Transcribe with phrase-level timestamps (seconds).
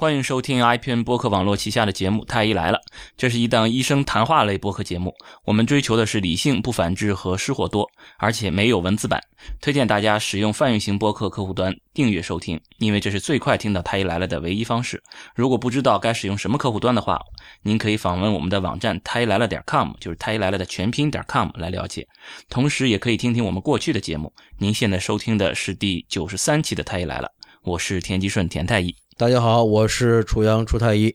[0.00, 2.78] 欢迎收听 IPN 播客网络旗下的节目《太医来了》，
[3.16, 5.12] 这是一档医生谈话类播客节目。
[5.44, 7.84] 我们追求的是理性、不反制和失火多，
[8.16, 9.20] 而且没有文字版。
[9.60, 15.02] 推荐大家使用泛用型播客客户端订阅收听，因为这是最快听到《太医来了》的唯一方式。
[15.34, 17.20] 如果不知道该使用什么客户端的话，
[17.62, 22.06] 您可以访问我们的网站太医来了点 com，就是太医来了的全拼点 com 来了解。
[22.48, 24.32] 同时，也可以听听我们过去的节目。
[24.58, 27.26] 您现在收听的是第九十三期的《太医来了》，
[27.64, 28.94] 我是田吉顺田太医。
[29.18, 31.12] 大家好，我是楚阳楚太医。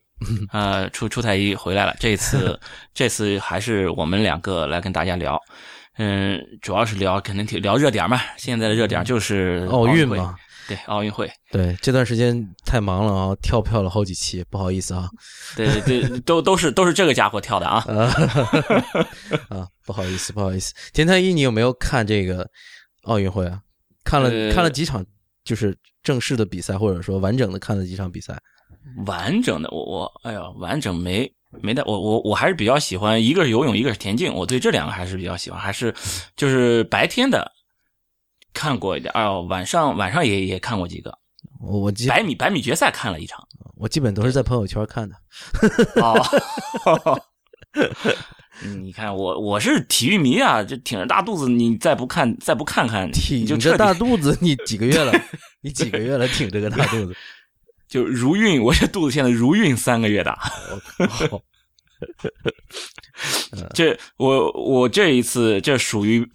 [0.52, 2.59] 呃， 楚楚太医回来了，这次
[2.94, 5.39] 这次还是我们两个来跟大家聊。
[5.98, 10.35] 嗯，主要是聊肯定聊热点嘛，现在的热点就是奥运嘛。
[10.67, 11.31] 对，奥运会。
[11.49, 15.08] 对，这段时间太忙了啊，跳票了好几期，不好意思啊。
[15.55, 17.85] 对对， 都都是都是这个家伙跳的啊。
[19.47, 20.73] 啊，不好意思，不好意思。
[20.91, 22.45] 田太医，你有没有看这个
[23.03, 23.61] 奥运会啊？
[24.03, 25.05] 看了看了几场，
[25.45, 25.73] 就是。
[26.03, 28.38] 正式的比赛，或者说完整的看了几场比赛，
[29.05, 35.94] 完整的我我哎呀，完整没没的我我我还是比较喜欢，一个是游泳，一个是田径，我对这两个还是比较喜欢，还是
[36.36, 37.52] 就是白天的
[38.53, 41.17] 看过一点，哎呦，晚上晚上也也看过几个，
[41.61, 43.47] 我我百米百米决赛看了一场，
[43.78, 45.16] 我基本都是在朋友圈看的。
[46.02, 47.22] 哦，
[48.81, 55.14] 你看我我是体育迷啊，就挺着大肚子，你再不看再不看看，挺着大肚子，你几个月了？
[55.61, 57.16] 你几个月了挺这个大肚子？
[57.88, 60.38] 就如孕，我这肚子现在如孕三个月大。
[63.73, 66.28] 这我我这一次这属于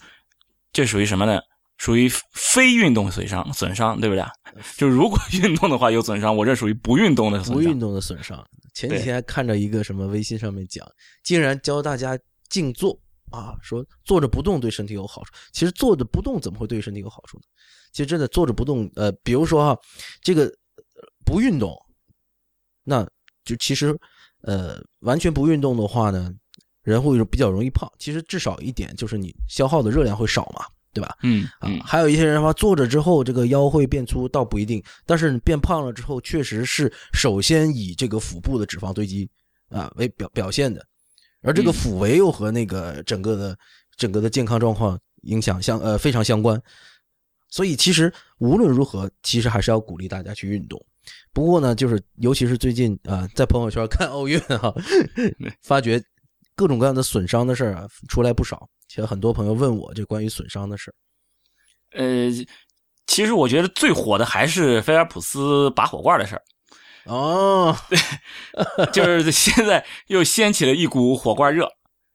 [0.73, 1.41] 这属于什么呢？
[1.79, 4.25] 属于非运动损伤损伤，对不对？
[4.77, 8.47] 就如果运动的话有损伤，我这属于不运动的不运动的损伤。
[8.75, 10.87] 前几天还看着一个什么微信上面讲，
[11.25, 12.19] 竟然教大家
[12.49, 12.99] 静坐
[13.31, 15.33] 啊，说坐着不动对身体有好处。
[15.53, 17.45] 其实坐着不动怎么会对身体有好处呢？
[17.93, 19.81] 其实真的坐着不动，呃，比如说哈，
[20.21, 20.53] 这个
[21.25, 21.75] 不运动，
[22.85, 23.07] 那
[23.45, 23.99] 就其实，
[24.43, 26.33] 呃，完全不运动的话呢，
[26.83, 27.91] 人会比较容易胖。
[27.99, 31.17] 其实至少一点就是你消耗的热量会少嘛，对吧？
[31.23, 34.83] 嗯啊，还有一些人说坐着之后这个腰会变粗，倒不一定。
[35.07, 39.29] 但是你变胖了之后，确实是首先以这个腹部的脂肪堆积
[39.69, 40.85] 啊为表表现的，
[41.43, 43.57] 而这个腹围又和那个整个的
[43.97, 46.61] 整个的健康状况影响相呃非常相关。
[47.51, 50.85] 所以其实无论如何，其实还是要鼓励大家去运动。
[51.33, 54.75] 不过呢，就是尤其是最近啊，在朋友圈看奥运 哈，
[55.63, 56.03] 发觉
[56.59, 58.69] 各种各样的损伤的事儿啊出来不少。
[58.89, 60.95] 其实很多朋友问我这关于损伤的事儿。
[61.97, 62.29] 呃，
[63.07, 66.43] 其实我觉得最火的还是菲尔普斯拔火罐的事儿。
[67.05, 67.99] 哦，对，
[68.93, 71.71] 就是现在又掀起了一股火罐热。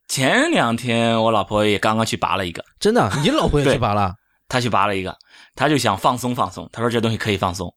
[0.09, 2.61] 前两天我老婆也刚刚去拔了一个。
[2.79, 3.09] 真的？
[3.23, 4.13] 你老婆也去拔了？
[4.49, 5.17] 她去拔了一个，
[5.55, 6.69] 她就想放松放松。
[6.73, 7.73] 她说这东西可以放松。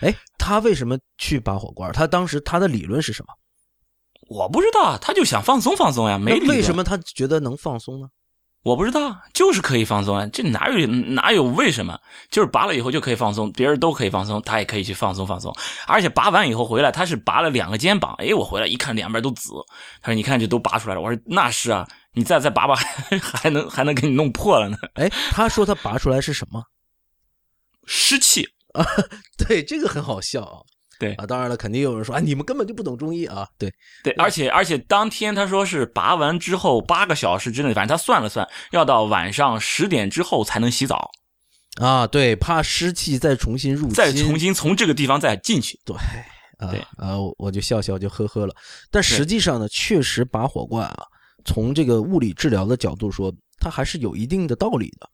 [0.00, 1.92] 哎，她为什么去拔火罐？
[1.92, 3.32] 她当时她的理论是什么？
[4.32, 6.18] 我不知道，他就想放松放松呀。
[6.18, 8.08] 没为什么他觉得能放松呢？
[8.62, 10.24] 我不知道，就是可以放松啊。
[10.32, 11.98] 这哪有哪有为什么？
[12.30, 15.52] 就是拔了以后就可以放松，别人都可以放松，他也可以去放松放松。
[15.86, 18.14] 而且拔完以后回来，他是拔了两个肩膀。
[18.18, 19.50] 哎，我回来一看，两边都紫。
[20.00, 22.74] 他说：“你看，这都拔出来了。”我说：“那是啊。”你再再拔拔，
[23.20, 24.76] 还能还能给你弄破了呢。
[24.94, 26.62] 哎，他说他拔出来是什么？
[27.86, 28.84] 湿气啊？
[29.36, 30.60] 对，这个很好笑啊。
[30.98, 33.46] 对啊，当然了，肯定有人说啊，你们根本就不懂中医啊。
[33.58, 33.72] 对
[34.04, 41.10] 对，而且而且当天他说是拔完之后八个小时之内，反正他算了算，要到晚上十点之后才能洗澡。
[41.80, 45.80] 啊，对，怕湿气再重新入侵，再重新从这个地方再进去。
[45.84, 45.96] 对，
[46.58, 48.54] 啊啊，我就笑笑就呵呵了。
[48.90, 51.04] 但实际上呢，确实拔火罐啊。
[51.44, 55.08] 从这个物理治疗的角度说，它还是有一定的道理的。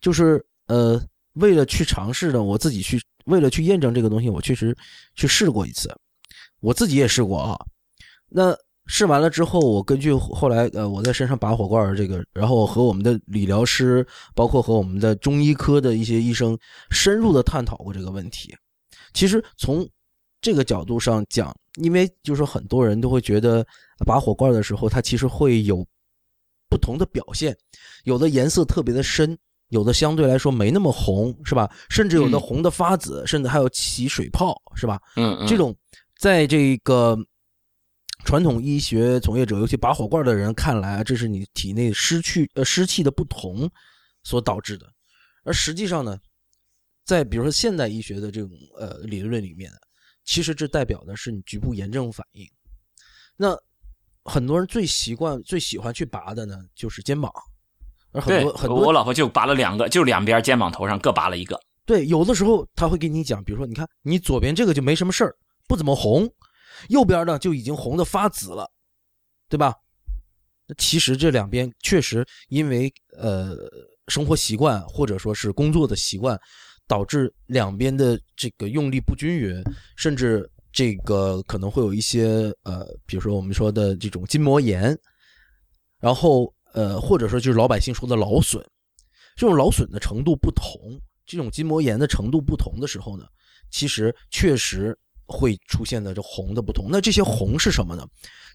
[0.00, 4.76] 就是呃，为了去尝试呢，我自己去为了去验证这个东西，我确实
[5.14, 5.94] 去试过一次。
[6.60, 7.58] 我自己也试过啊。
[8.28, 8.56] 那
[8.86, 16.58] 试完了之后，我根据后来呃我在身上拔火罐这个，然后和我们的理疗师，包括和我们的中医科的一些医生
[16.90, 18.54] 深入的探讨过这个问题。
[19.12, 19.88] 其实从
[20.40, 23.66] 这个角度上讲，因为就是很多人都会觉得。
[24.04, 25.86] 拔火罐的时候，它其实会有
[26.68, 27.56] 不同的表现，
[28.02, 29.38] 有的颜色特别的深，
[29.72, 31.68] 有的相对来说没那么红，是吧？
[31.88, 35.00] 甚至有的红的发紫，甚至还有起水泡，是吧？
[35.16, 35.74] 嗯，这种
[36.18, 37.16] 在这个
[38.22, 43.66] 传统医学从业者，尤其拔火罐的人看来啊，这是你体内失去呃湿气的不同
[44.24, 44.86] 所导致的。
[45.42, 46.18] 而实际上呢，
[47.06, 49.72] 在比如说现代医学的这种呃理论里面，
[50.22, 52.46] 其实这代表的是你局部炎症反应。
[53.38, 53.56] 那
[54.24, 57.32] 很多人最习惯、最喜欢去拔的呢，就是肩膀。
[58.12, 61.58] 而很多很多，我老婆就拔了两个，就两边肩膀头上各拔了一个。
[61.84, 65.34] 对，有的时候他会给你讲，比如说，你看你左边这个就没什么事儿，
[65.66, 66.28] 不怎么红，
[66.88, 68.70] 右边呢就已经红的发紫了，
[69.48, 69.74] 对吧？
[70.78, 73.56] 其实这两边确实因为呃
[74.08, 76.38] 生活习惯或者说是工作的习惯，
[76.86, 79.62] 导致两边的这个用力不均匀，
[79.96, 84.96] 甚至这个可能会有一些呃，比如说我们说的这种筋膜炎，
[85.98, 88.64] 然后呃或者说就是老百姓说的劳损，
[89.36, 93.26] 这种劳损的程度不同，这种筋膜炎的程度不同的时候呢，
[93.70, 94.96] 其实确实
[95.26, 96.88] 会出现的这红的不同。
[96.90, 98.06] 那这些红是什么呢？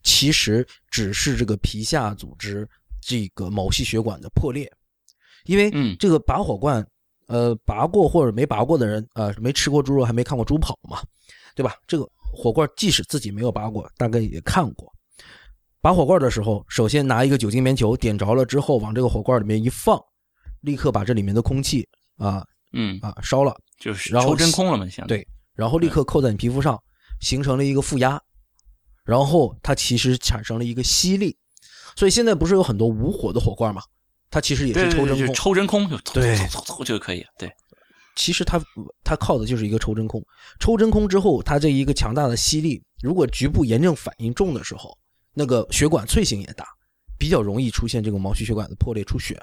[0.04, 2.68] 其实只是这个皮下组织
[3.02, 4.72] 这个毛细血管的破裂，
[5.46, 6.86] 因为这个拔火罐，
[7.28, 11.02] 呃，拔过或者没拔过的人，呃，没吃过猪肉还没看过猪跑嘛，
[11.56, 11.76] 对吧？
[11.88, 14.94] 这个火罐即使自己没有拔过，大概也看过。
[15.82, 20.00] 拔火罐的时候，首先拿一个酒精棉球点着了之后，往这个火罐里面一放，
[20.62, 21.88] 立刻把这里面的空气
[22.18, 26.82] 啊，嗯啊烧了，就是抽真空了嘛，相对，然后立刻扣在你皮肤上，
[27.22, 28.22] 形成了一个负压。
[29.06, 31.38] 然后它其实产生了一个吸力，
[31.96, 33.82] 所以现在不是有很多无火的火罐嘛？
[34.30, 36.38] 它其实也是抽真空，抽真空就对，
[36.84, 37.26] 就可以。
[37.40, 37.50] 对，
[38.18, 38.62] 其实它
[39.06, 40.22] 它靠的就是一个抽真空。
[40.60, 44.98] 抽真空之后，它这一个强大的吸力，如果局部炎症反应重的时候，
[45.38, 46.66] 那个血管脆性也大，
[47.18, 49.40] 比较容易出现这个毛细血管的破裂出血，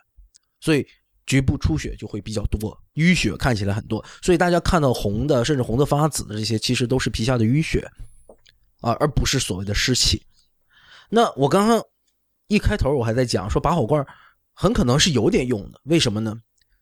[0.60, 0.84] 所以
[1.24, 4.04] 局部出血就会比较多，淤血看起来很多。
[4.20, 7.88] 所以大家看到红的，甚至红的发紫的这些，其实都是皮下的淤血。
[8.80, 10.22] 啊，而不是所谓的湿气。
[11.08, 11.80] 那我刚刚
[12.48, 14.06] 一开头我还在讲说拔火罐
[14.52, 16.38] 很可能是有点用的，为什么呢？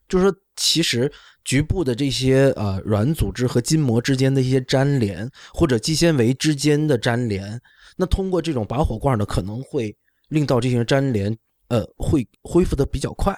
[0.09, 1.13] 就是说，其实
[1.45, 7.61] 局部的这些呃软组织和筋膜之间的一些粘连，或者肌纤维之间的粘连，
[7.97, 9.97] 那通过这种拔火罐呢，可能会
[10.29, 11.37] 令到这些粘连
[11.69, 13.37] 呃会恢复的比较快，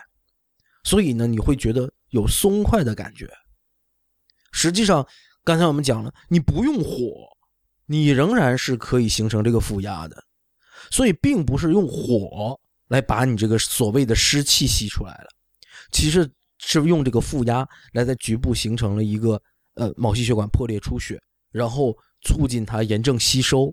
[0.82, 3.30] 所以呢，你会觉得有松快的感觉。
[4.52, 5.06] 实际上，
[5.44, 7.32] 刚才我们讲了，你不用火。
[7.86, 10.24] 你仍然是可以形成这个负压的，
[10.90, 12.58] 所以并不是用火
[12.88, 15.28] 来把你这个所谓的湿气吸出来了，
[15.92, 19.38] 其实是用这个负压来在局部形成了一个
[19.74, 21.20] 呃毛细血管破裂出血，
[21.50, 23.70] 然后促进它炎症吸收，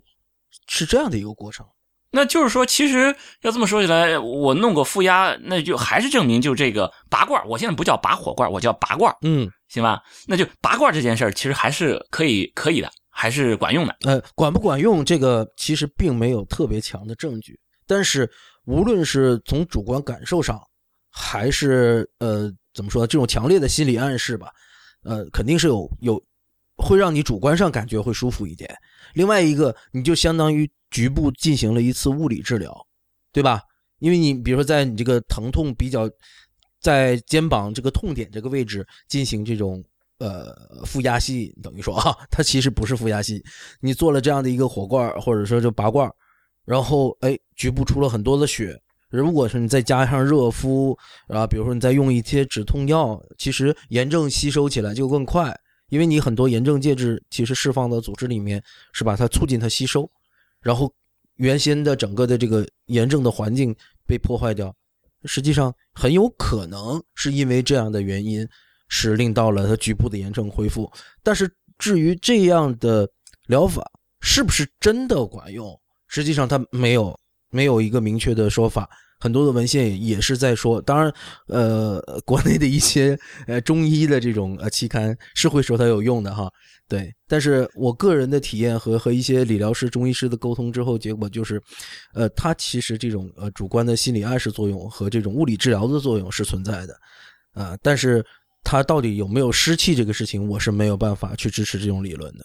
[0.68, 1.66] 是这样的一个过程。
[2.10, 10.02] 那就是说，其实要这么说起来，我弄个负压，那就还是证明就这个拔罐，我现在不叫拔火罐，我叫拔罐，嗯，行吧？
[10.26, 12.90] 那就拔罐这件事儿，其实还是可以可以的。
[13.14, 18.28] 还是管用的，呃，管不管用这个其实并没有特别强的证据，但是
[18.64, 20.58] 无论是从主观感受上，
[21.10, 24.50] 还是呃怎么说这种强烈的心理暗示吧，
[25.04, 26.22] 呃，肯定是有有
[26.76, 28.72] 会让你主观上感觉会舒服一点。
[29.14, 32.74] 另外一个，你就相当于局部进行了一次物理治疗，
[33.32, 33.60] 对吧？
[33.98, 36.10] 因为你比如说在你这个疼痛比较
[36.80, 39.82] 在肩膀这个痛点这个位置进行这种。
[40.18, 40.54] 呃，
[40.84, 43.42] 负压吸等于说啊， 它其实不是负压吸。
[43.80, 46.08] 你做了这样的一个火罐，或者说就拔罐，
[46.64, 48.80] 然后哎，局部出了很多的血。
[49.10, 50.96] 如果是你再加上热敷，
[51.26, 55.52] 啊，比如说你再用一些止痛药，其实炎症吸收起来就更快，
[55.92, 59.14] 因为你很多炎症介质其实释放到组织里面，是吧？
[59.14, 60.10] 它促进它吸收，
[60.62, 60.90] 然后
[61.34, 64.74] 原先的整个的这个炎症的环境被破坏掉，
[65.26, 68.48] 实际上很有可能是因为这样的原因。
[68.94, 70.92] 是令到了它局部的炎症恢复，
[71.22, 73.08] 但是至于这样的
[73.46, 73.82] 疗法
[74.20, 77.18] 是不是真的管用，实际上它没有
[77.48, 78.90] 没有一个明确的说法。
[79.22, 81.14] 很多的文献也是在说，当然，
[81.46, 86.50] 呃， 国内的一些呃中医的这种呃期刊是会说它有用的哈，
[86.88, 87.14] 对。
[87.28, 91.62] 但是我个人的体验和和一些理疗师、中医师的沟通之后，结果就是，
[92.14, 96.94] 呃，它其实这种呃主观的心理暗示作用和这种物理治疗的作用是存在的，
[97.54, 98.24] 啊，但是。
[98.64, 102.44] 它到底有没有湿气这个事情，我是没有办法去支持这种理论的。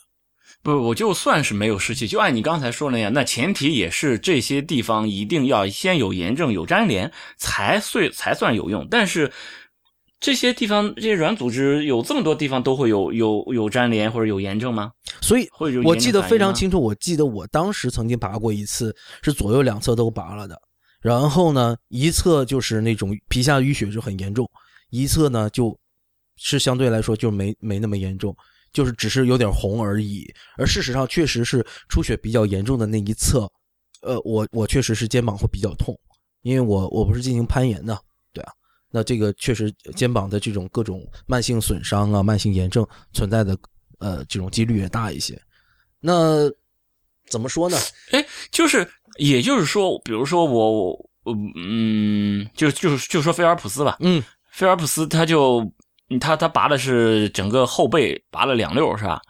[0.67, 8.86] 不，我就算是没有湿气，就按你刚才说那样，那前提也是这些地方一定要先有炎症、有粘连，才算才算有用。
[8.91, 9.31] 但是
[10.19, 14.91] 这些地方这些软组织有这么多地方都会有有有粘连或者有炎症吗？
[15.21, 15.47] 所以，
[15.86, 20.62] 我记得非常清楚，我记得我当时曾经拔过一次，是左右两侧都拔了的。
[21.00, 24.45] 然后呢，一侧就是那种皮下淤血就很严重，
[24.89, 25.79] 一侧呢就。
[26.39, 28.38] 是相对来说就没没那么严重，
[28.77, 30.31] 就是只是有点红而已。
[30.55, 33.51] 而事实上，确实是出血比较严重的那一侧，
[34.03, 36.00] 呃，我我确实是肩膀会比较痛，
[36.43, 38.00] 因为我我不是进行攀岩的，
[38.31, 38.53] 对啊，
[38.91, 43.57] 那这个确实肩膀的这种各种慢性损伤啊、慢性炎症存在的，
[43.98, 45.41] 呃，这种几率也大一些。
[46.00, 46.48] 那
[47.31, 47.75] 怎么说呢？
[48.12, 51.10] 哎，就是也就是说，比如说我我
[51.55, 55.74] 嗯，就就是就说菲尔普斯吧，嗯，菲尔普斯他就。
[56.20, 59.22] 他他拔的是整个后背，拔了两溜，是吧？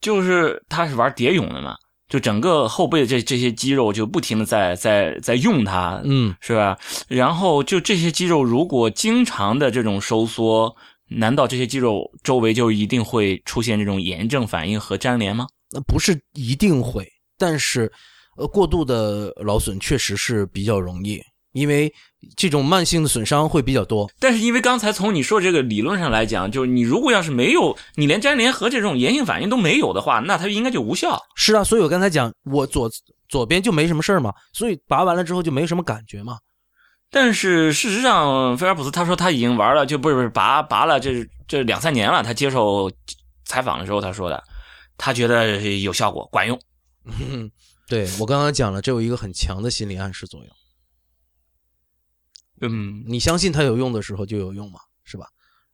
[0.00, 1.74] 就是他是玩蝶泳的嘛，
[2.08, 6.78] 就整个后背的这这些肌肉就不停的在在在用它，嗯，是吧？
[7.08, 10.76] 然后就这些肌肉如果经常的这种收缩，
[11.08, 15.46] 难道这些肌肉周围就一定会出现这种炎症反应和粘连吗？
[15.72, 17.90] 那不是一定会，但是
[18.36, 21.20] 呃，过度的劳损确实是比较容易，
[21.54, 21.90] 因为
[22.36, 24.10] 这种慢性的损伤会比较多。
[24.20, 31.18] 但是因为刚才从你说这个理论上来讲，就是你如果要是没有你连粘连和这种炎性反应都没有的话，那它应该就无效。
[31.36, 32.90] 是啊，所以我刚才讲，我左
[33.28, 36.38] 左边就没什么事儿嘛，所以拔完了之后就没什么感觉嘛。
[37.10, 42.22] 但是事实上，菲尔普斯他说他已经玩了，就不是不是拔拔了这这两三年了。
[42.24, 42.90] 他接受
[43.44, 44.42] 采访的时候他说的，
[44.98, 46.58] 他觉得有效果，管用。
[47.86, 50.48] 对我刚刚讲了，这有一个很强的心理暗示作用。
[52.60, 55.26] 嗯，你相信它有用的时候就有用嘛，是吧？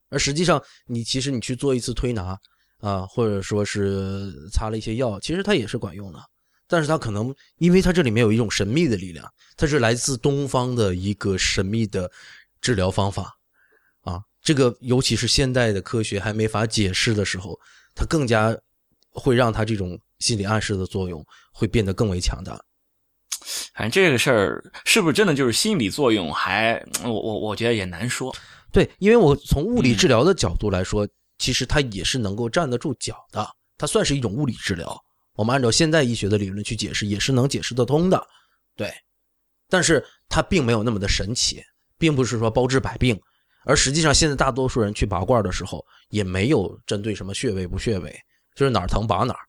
[0.08, 2.38] 而实际上，你其实你去做一次推拿
[2.78, 6.18] 啊，或者说是擦了一些药，其实它也是管用的。
[6.66, 12.10] 但是它可能，因为它这里面有一种神秘的力量，它是来自东方的一个神秘的
[12.60, 13.36] 治疗方法
[14.02, 14.22] 啊。
[14.40, 17.58] 这个尤其是现代的科学还没法解释的时候，
[17.94, 18.56] 它更加
[19.10, 22.60] 会让它这种心理暗示的作用会变得更为强大。
[23.74, 28.34] 反正这个事儿是不是真的就是心理作用，还我我我觉得也难说。
[28.72, 34.96] 对，因为我从物理治疗的角度来说，其实它也是能够站得住脚的，它算是一种物理治疗。
[35.34, 38.24] 我们按照现代医学的理论去解释，也是能解释得通的。
[38.76, 38.92] 对，
[39.68, 41.62] 但是它并没有那么的神奇，
[41.98, 43.18] 并不是说包治百病。
[43.64, 48.14] 而实际上，现在大多数人去拔罐的时候，也没有针对什么穴位不穴位，
[48.54, 49.40] 就是哪儿疼拔哪儿。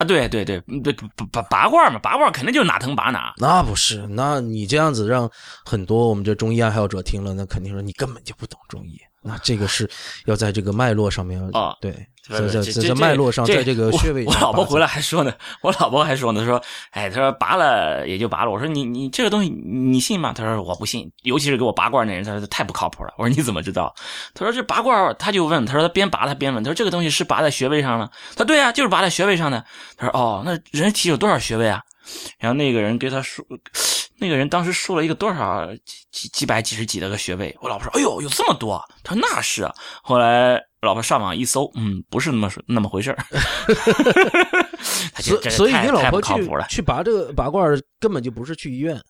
[0.00, 3.34] 啊，对对对，对拔拔拔罐嘛，拔罐肯定就哪疼拔哪。
[3.36, 5.30] 那不是，那你这样子让
[5.62, 8.98] 很多我们这中医爱好者听了，那肯定说你根本就不懂中医。
[9.22, 9.88] 那这个是
[10.24, 11.92] 要在这个脉络上面啊，对，
[12.26, 14.24] 在在在脉络上，在这个穴位。
[14.24, 18.50] 我老婆回来还说呢，我老婆还说呢，说，哎，她说拔了也就拔了。
[18.50, 20.32] 我说你你这个东西你信吗？
[20.32, 23.12] 她说我不信，尤其是给我拔罐那人，他说太不靠谱了。
[23.18, 23.94] 我说你怎么知道？
[24.32, 28.10] 他说这拔罐，他就问，他说他边拔他边问，他说这个东西是拔在穴位上了？
[28.30, 29.62] 他说对啊，就是拔在穴位上的。
[29.98, 31.82] 他说哦，那人体有多少穴位啊？
[32.38, 33.44] 然后那个人给他说。
[34.20, 43.18] 那个人当时收了一个多少几几几百几十几的个学位，我老婆说：“哎呦，有这么多！”他说：“那是。”啊后来老婆上网一搜，嗯，不是那么那么回事儿。
[45.20, 46.32] 所所以你老婆去
[46.68, 49.00] 去拔这个拔罐，根本就不是去医院，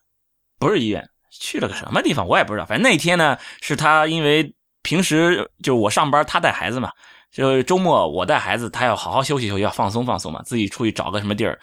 [0.59, 2.64] 不是医院，去了个什么地方我也不知道。
[2.64, 6.90] 反正那天呢，是他因为平时就我上班，他带孩子嘛，
[7.31, 11.59] 就周末我带孩子，他要好好休息休息，要放松放松嘛，自己出去找个什么地儿，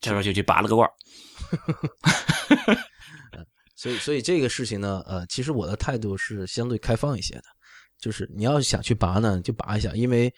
[0.00, 0.88] 这时候就去拔了个罐。
[3.76, 7.44] 所以，所以这个事情呢，呃，其实我的态度是相对开放一些的，
[7.98, 10.32] 就是你要想去拔呢，就拔一下，因为，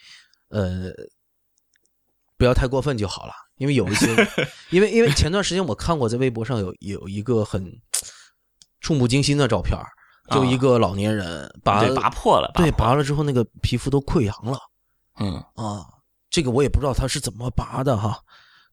[0.48, 0.90] 呃，
[2.36, 3.32] 不要太过分就好了。
[3.56, 4.06] 因为有一些，
[4.70, 7.72] 因为因为前段时间我看过在微博上有有一个很
[8.80, 9.78] 触目惊心的照片，
[10.30, 14.58] 就一个老年人拔拔破了，对，拔了之后那个皮肤都溃疡了。
[15.18, 15.86] 嗯啊，
[16.28, 18.20] 这个我也不知道他是怎么拔的哈，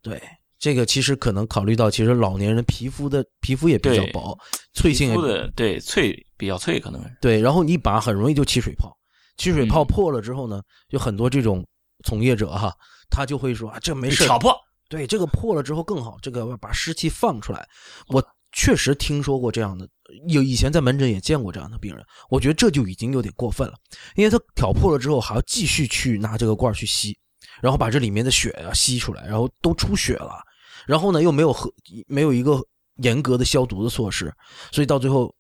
[0.01, 0.21] 对。
[0.63, 4.33] 这个其实可能考虑到，其实老年人皮肤的皮肤也比较薄，
[4.73, 7.41] 脆性也对脆比较脆，可能对。
[7.41, 8.89] 然后你拔很容易就起水泡，
[9.35, 11.67] 起水泡破了之后呢，就很多这种
[12.05, 12.73] 从业者哈，
[13.09, 14.55] 他就会说啊，这没事，挑破。
[14.87, 17.67] 对，这个破了之后更好，这个把湿气放出来。
[18.07, 19.85] 我确实听说过这样的，
[20.29, 22.01] 有以前在门诊也见过这样的病人。
[22.29, 23.73] 我觉得这就已经有点过分了，
[24.15, 27.17] 因为他挑破了之后还要继续去拿这个罐去吸，
[27.61, 30.41] 然后把这里面的血啊吸出来，然后都出血了。
[30.85, 31.71] 然后呢，又没有和
[32.07, 32.61] 没有一个
[32.97, 34.33] 严格的消毒的措施，
[34.71, 35.33] 所以到最后，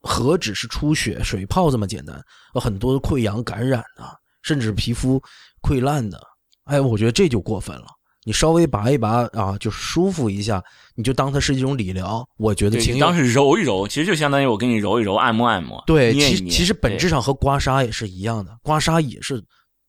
[0.00, 2.22] 何止是出血、水泡这么简单，
[2.54, 5.22] 很多溃疡、感染啊，甚至皮肤
[5.62, 6.20] 溃烂的。
[6.64, 7.86] 哎，我觉得这就过分了。
[8.24, 10.62] 你稍微拔一拔啊，就舒服一下，
[10.94, 12.28] 你就当它是一种理疗。
[12.36, 15.82] 我觉得，你当时揉一揉，其实就相当于我给你揉一揉、按摩按摩。
[15.86, 19.42] 对，其其实本质上和刮痧也是一样的，刮痧也是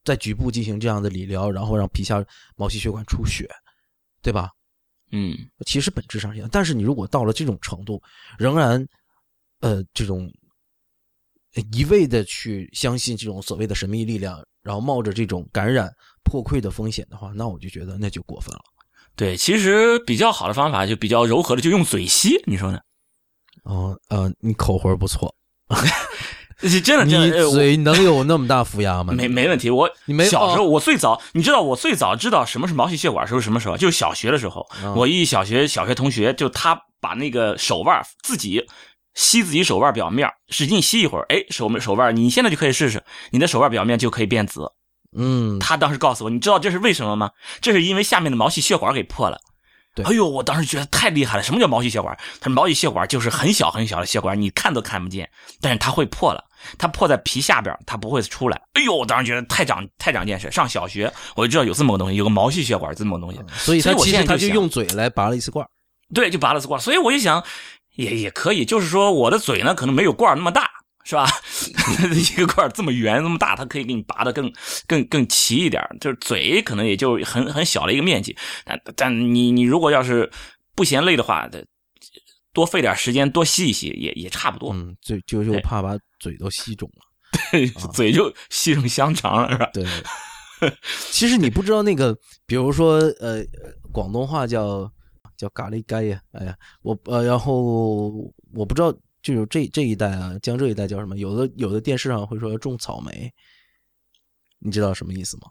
[0.06, 2.24] 在局部进行这样的理疗，然后让皮下
[2.56, 3.50] 毛细血管出血，
[4.22, 4.50] 对吧？
[5.12, 5.36] 嗯，
[5.66, 8.02] 其实本质上一样，但是你如果到了这种程度，
[8.38, 8.86] 仍然，
[9.62, 10.32] 呃，这种
[11.72, 15.92] 一味的去相信这种所谓的神秘力量，然后冒着这种感染
[16.24, 18.62] 破溃的风险的话，那我就觉得那就过分了。
[19.16, 22.80] 对，其实比较好的方法就比较柔和的，就用嘴吸，你说呢？
[23.64, 25.36] 哦，呃，你口活不错。
[26.62, 29.14] 真的，真的，嘴能有那么大负压吗？
[29.14, 29.70] 没没问题。
[29.70, 33.78] 我你没小时候，我最早，你知道我最早知道什么是毛细血管时候什么时候？
[33.78, 34.68] 就是小学的时候。
[34.96, 38.68] 我一小学小学同学，就他把那个手腕自己
[39.14, 44.72] 吸自己手腕表面，使劲吸一会儿，哎，手手腕，你现在就可以试试，你的手腕表面就可以变紫。
[45.18, 47.32] 嗯，他当时告诉我，你知道这是为什么吗？
[47.62, 49.40] 这是因为下面的毛细血管给破了。
[49.96, 51.42] 对哎呦，我当时觉得太厉害了。
[51.42, 52.16] 什么叫毛细血管？
[52.40, 55.30] 它毛细血管就是很小很小的血管，你看都看不见，
[55.62, 56.46] 但是它会破了。
[56.78, 58.62] 它破在皮下边，它不会出来。
[58.74, 60.50] 哎呦，我当时觉得太长太长见识。
[60.52, 63.40] 上小学我就知道有这么个东西，有个毛细血管这么个东西。
[63.56, 65.70] 所以他我其实他就用嘴来拔了一次罐儿。
[66.14, 66.82] 对，就拔了次罐儿。
[66.82, 67.44] 所以我就想，
[67.96, 70.70] 也也可以，就是说我的嘴呢，可能没有罐儿那么大，
[71.04, 71.28] 是吧？
[72.14, 74.52] 一个罐儿这么圆这么大，它可以给你拔的更
[74.88, 75.96] 更更齐一点儿。
[76.00, 78.36] 就是嘴可能也就很很小的一个面积，
[78.66, 80.30] 但但你你如果要是
[80.76, 81.64] 不嫌累的话，得
[82.54, 84.74] 多费点时间多吸一吸，也也差不多。
[84.74, 87.06] 嗯，就就就怕把嘴都吸肿了。
[87.52, 89.70] 对嘴就吸成香肠了，是吧？
[89.74, 89.86] 对，
[91.12, 92.16] 其实你不知道那个，
[92.46, 93.44] 比如说呃，
[93.92, 94.92] 广东话叫
[95.38, 98.10] 叫咖喱盖呀，哎呀，我呃，然后
[98.54, 98.92] 我不知道，
[99.22, 101.18] 就有这这一代啊，江浙一带叫什么？
[101.18, 103.32] 有的有的电视上会说种草莓，
[104.60, 105.44] 你知道什么意思吗？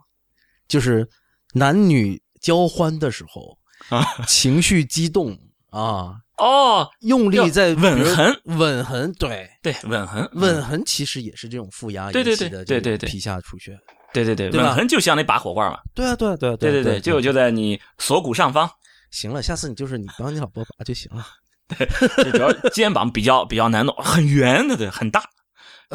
[0.67, 1.09] 就是
[1.53, 5.39] 男女交欢的时候啊，情绪激动
[5.71, 9.49] 啊，哦，用力在吻痕，吻痕，对。
[9.63, 12.99] 对，吻痕，吻痕其实也是这种负压对对引起的对对对。
[12.99, 13.77] 对皮下出血。
[14.13, 15.79] 对对对，吻痕就像那把火罐嘛。
[15.95, 18.69] 对啊，对啊，对啊，对对对，就就在你锁骨上方，
[19.11, 21.27] 行了，下次你就是你帮你老婆拔就行了。
[21.77, 25.23] 对主要肩膀比较比较难弄，很圆的，对，很大，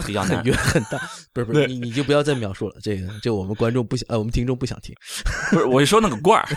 [0.06, 0.46] 比较难很。
[0.46, 0.98] 圆很大，
[1.34, 4.96] 不是不是，你你就不要再描述了，这个这我们观众不想，呃，我们听众不想听。
[5.52, 6.48] 不是，我就说那个罐儿。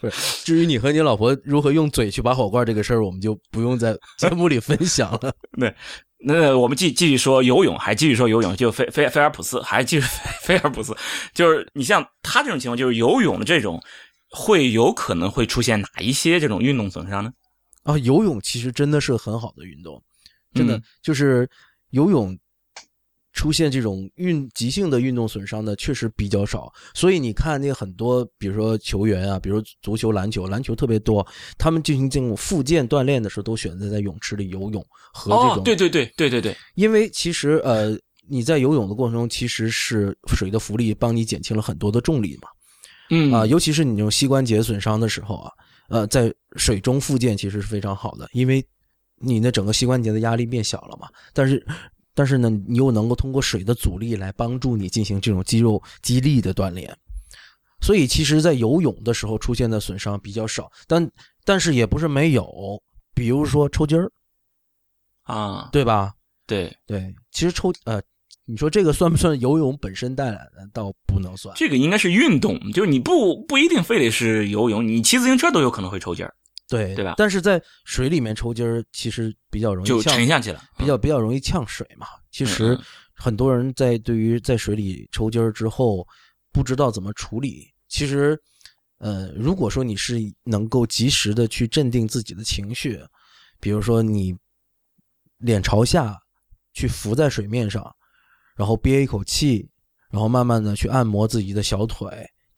[0.00, 5.32] 不是，至于你和你老婆如何用嘴去拔火罐这个事儿，我们就不用在节目里分享了。
[5.58, 5.74] 对
[6.20, 10.06] 那我们继继续说游泳，还继续说游泳，就菲菲菲尔普斯，还继续
[10.42, 10.96] 菲尔普斯，
[11.32, 13.80] 就是你像他这种情况，就是游泳的这种，
[14.30, 17.30] 会有可能会出现哪一些这种运动损伤呢？
[17.84, 20.02] 啊，游泳其实真的是很好的运动，
[20.54, 21.48] 真的、嗯就是
[21.90, 22.38] 游泳
[23.32, 31.24] 出现这种运急性的运动损伤的确实比较少，所以你看那很多，比如说球员啊，比如足球、篮球，篮球特别多，
[31.56, 37.96] 他们进行这种复健锻炼的时候，都选择在泳池里游泳和这种，哦，对对对对对对，因为其实呃
[38.28, 42.48] 你在游泳的过程中，其实是水的浮力帮你减轻了很多的重力嘛。
[43.10, 45.52] 嗯啊、尤其是你这种膝关节损伤的时候啊，
[45.88, 48.62] 呃，在水中复健其实是非常好的，因为
[49.20, 51.08] 你的整个膝关节的压力变小了嘛。
[51.32, 51.64] 但是，
[52.14, 56.96] 但是呢，你又能够通过水的阻力来帮助你进行这种肌肉肌力的锻炼。
[57.80, 61.08] 所以，其实，在游泳的时候出现的损伤比较少，但
[61.44, 62.82] 但是也不是没有，
[63.14, 64.10] 比如说抽筋儿，
[65.22, 66.12] 啊，对吧？
[66.44, 68.02] 对，对，其实抽呃，
[68.46, 70.68] 你说这个算不算游泳本身带来的？
[70.72, 71.54] 倒不能算。
[71.56, 76.34] 这个应该是运动，就是你不不一定非得是游泳，你骑自行车都有可能会抽筋儿，
[76.68, 80.62] 对对吧但是在水里面抽筋儿，其实比较容易就呛沉下去了。
[80.76, 82.06] 比较比较容易呛水嘛。
[82.30, 82.78] 其实
[83.14, 86.06] 很多人在对于在水里抽筋儿之后，
[86.52, 87.66] 不知道怎么处理。
[87.88, 88.38] 其实，
[88.98, 93.00] 呃，如果说你是能够及时的去镇定自己的情绪，
[93.60, 94.36] 比如说你
[95.38, 96.16] 脸朝下
[96.74, 97.94] 去浮在水面上，
[98.54, 99.68] 然后憋一口气，
[100.10, 102.08] 然后慢慢的去按摩自己的小腿，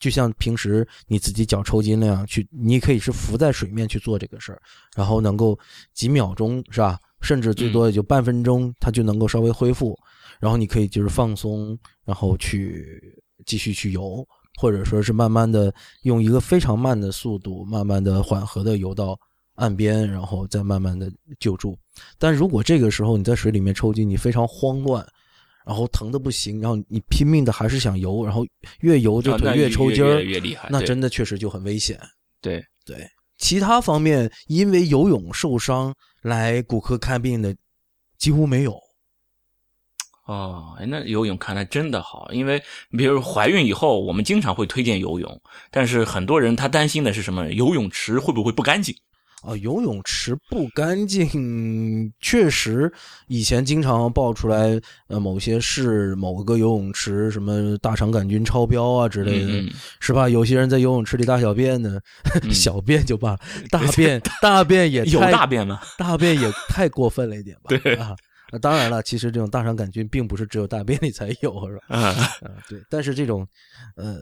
[0.01, 4.61] 就像平时你自己脚抽筋那样去，你可以是浮在水面去做这个事儿，
[4.97, 5.57] 然后能够
[5.93, 6.99] 几秒钟是吧？
[7.21, 9.95] 甚至最多也就半分钟，它就能够稍微恢复，
[10.41, 14.27] 然后你可以就是放松，然后去继续去游，
[14.59, 15.73] 或者说是慢慢的
[16.05, 19.19] 用一个非常慢的速度，慢慢的缓和的游到
[19.57, 21.79] 岸边，然后再慢慢的救助。
[22.19, 25.07] 但如果这个时候你在水里面抽筋，你非常慌乱，
[25.67, 28.47] 然后疼的不行，然后你拼命的还是想游，然后
[28.81, 31.99] 越游这腿越抽筋儿越，越厉害，那真的确实就很危险。
[32.41, 32.65] 对。
[32.87, 37.55] 对，其他方面因为游泳受伤来骨科看病的
[38.19, 38.81] 几乎没有。
[40.27, 42.61] 哦，哎，那游泳看来真的好，因为
[42.97, 47.53] 比如怀孕以后，我们经常会推荐游泳，但是很多人他担心的是什么？
[47.53, 48.97] 游泳池会不会不干净？
[49.43, 52.93] 啊，游泳池不干净，确实
[53.27, 60.29] 以前经常爆出来，呃，某些市某个游泳池什么大肠杆菌超标啊之类的，是吧？
[60.29, 61.99] 有些人在游泳池里大小便呢，
[62.43, 63.39] 嗯 小便就罢了，
[63.71, 65.81] 大便大便也有太大便吗？
[65.97, 67.77] 大便也太过分了一点吧？
[67.79, 68.15] 对啊。
[68.53, 71.83] 那当然了，其实这种大肠杆菌并不是只有大便里才有，是吧？
[71.87, 72.01] 啊，
[72.43, 72.83] 啊，对。
[72.91, 73.47] 但是这种，
[73.95, 74.17] 呃，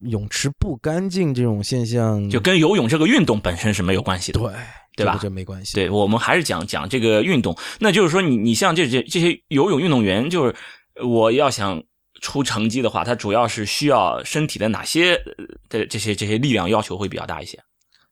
[0.00, 4.40] 泳池不干净这种现象，就跟游泳这个运动本身是没有关系的。
[4.40, 4.52] 对
[4.96, 5.74] 对吧这没关系。
[5.74, 7.56] 对，我们还是讲讲这个运动。
[7.78, 10.54] 那就是说你，你像这这这些游泳运动员，就是
[11.04, 11.80] 我要想
[12.20, 17.56] 出成绩的话，他主要是需要身体的哪些呃的这些这些力量要求会比较大一些？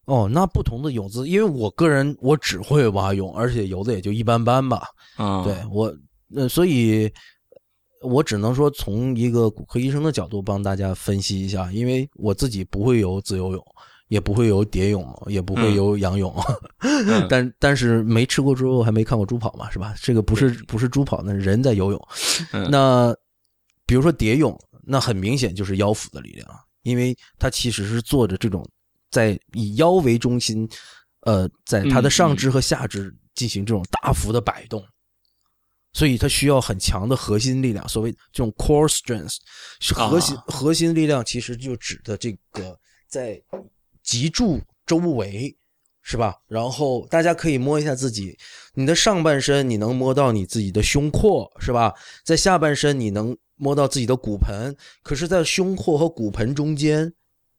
[0.05, 4.87] 哦，那不同的泳姿，因为我个人我只会蛙泳，而且游的也就一般般吧。
[5.19, 5.93] 嗯，对我，
[6.37, 7.13] 呃，所以
[8.07, 13.65] 我只能说从一个骨科医生的角度帮大家分析一下，因为我自己不会游自由泳，
[14.09, 16.35] 也不会游蝶泳，也不会游仰泳，
[17.29, 19.95] 但但是没吃过猪肉，还没看过猪跑嘛，是吧？
[20.01, 22.09] 这个不是不是猪跑，那是人在游泳。
[22.71, 23.15] 那
[23.85, 26.49] 比如说蝶泳，那很明显就是腰腹的力量，
[26.83, 28.65] 因为它其实是做着这种
[29.11, 30.69] 在以腰为中心，
[31.23, 34.83] 呃，在它的上肢和下肢进行这种大幅的摆动。
[35.97, 39.39] 所以它需要很强的核心力量，所谓这种 core strength，
[39.95, 42.79] 核心核心力量其实就指的这个
[43.09, 43.41] 在
[44.03, 45.57] 脊柱周围，
[46.03, 46.35] 是吧？
[46.49, 48.37] 然后大家可以摸一下自己，
[48.75, 51.95] 你的上半身你能摸到你自己的胸廓，是吧？
[52.23, 57.11] 在下半身你能摸到自己的骨盆，可是，在胸廓和骨盆中间，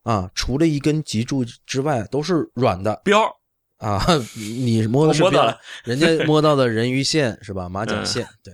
[0.04, 3.37] 啊，除了一根脊柱之外，都是软的膘。
[3.78, 4.04] 啊，
[4.36, 7.70] 你摸的是了，人家摸到的人鱼线是吧？
[7.70, 8.54] 马甲线，对。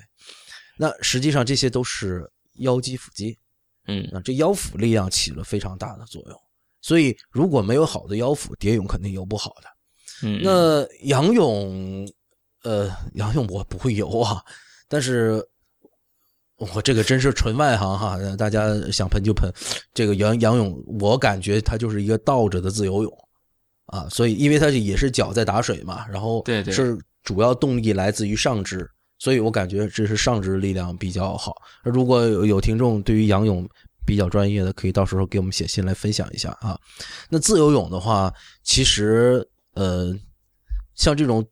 [0.78, 3.38] 那实际上这些都是腰肌腹肌，
[3.88, 6.38] 嗯，那这腰腹力量起了非常大的作用。
[6.82, 10.28] 所以如果没有好的腰腹，蝶泳肯定游不好的。
[10.28, 12.06] 嗯，那仰泳，
[12.64, 14.44] 呃，仰泳我不会游啊，
[14.90, 15.42] 但是
[16.58, 19.50] 我这个真是纯外行哈，大家想喷就喷。
[19.94, 23.18] 这个仰仰泳，我感觉它就是一个倒着的自由泳。
[23.94, 31.54] 啊，所以因为它也是脚在打水嘛，然后对对是主要动力来自于上肢，所以我感觉这是上肢力量比较好。
[31.84, 33.70] 如果有听众对于仰泳
[34.04, 36.76] 比较专业的，可以到时候给我们写信来分享一下啊。
[37.30, 40.12] 那自由泳的话，其实呃，
[40.96, 41.46] 像这种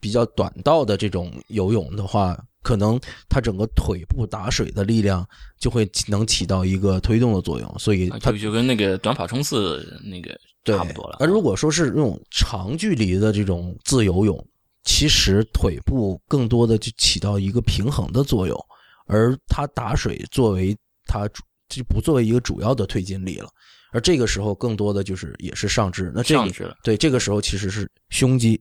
[0.00, 5.28] 比较短道的这种游泳的话，可能它整个腿部打水的力量
[5.60, 10.34] 就会能起到一个推动的作用，所以它就跟那个短跑冲刺那个。
[10.66, 11.16] 差不多了。
[11.20, 14.48] 而如果说是那种长距离的这种自由泳，
[14.84, 18.58] 其实腿部更多的就起到一个平衡的作用，
[19.06, 20.76] 而它打水作为
[21.06, 21.28] 它
[21.68, 23.48] 就不作为一个主要的推进力了。
[23.92, 26.12] 而这个时候更多的就是也是上肢。
[26.14, 28.60] 那这个对这个时候其实是胸肌，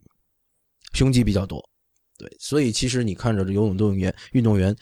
[0.93, 1.63] 胸肌比较多。
[2.17, 4.73] 对，所以其实你看着游泳运动员运动员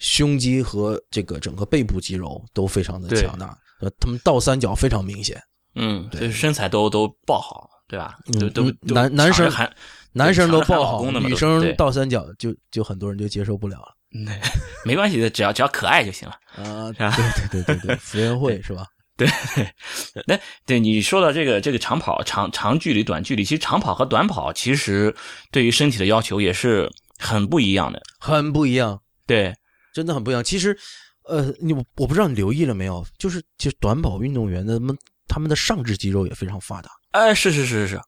[0.00, 5.40] 胸肌和这个整个背部肌肉都非常的强大，呃，他们倒三角非常明显。
[5.74, 8.16] 嗯，对，身材都都爆好，对吧？
[8.32, 9.70] 都都男男生还
[10.12, 13.96] 男生都爆好，女生倒三角就就很多人就接受不了了。
[14.84, 16.90] 没关系的，只要只要可爱就行了啊！
[16.92, 18.84] 对对对对对，福原会是吧？
[19.16, 19.28] 对，
[20.26, 25.14] 那对你说到这个这个长跑长长距离短距离，其实长跑和短跑其实
[25.52, 29.00] 对于身体的要求也是很不一样的，很不一样。
[29.26, 29.54] 对，
[29.94, 30.42] 真的很不一样。
[30.42, 30.76] 其实，
[31.22, 34.98] 呃，你我不知道你留意了没有，就是其实短跑运动员的们。
[35.30, 38.00] 他们的上肢肌肉也非常发达，哎，是是是是是，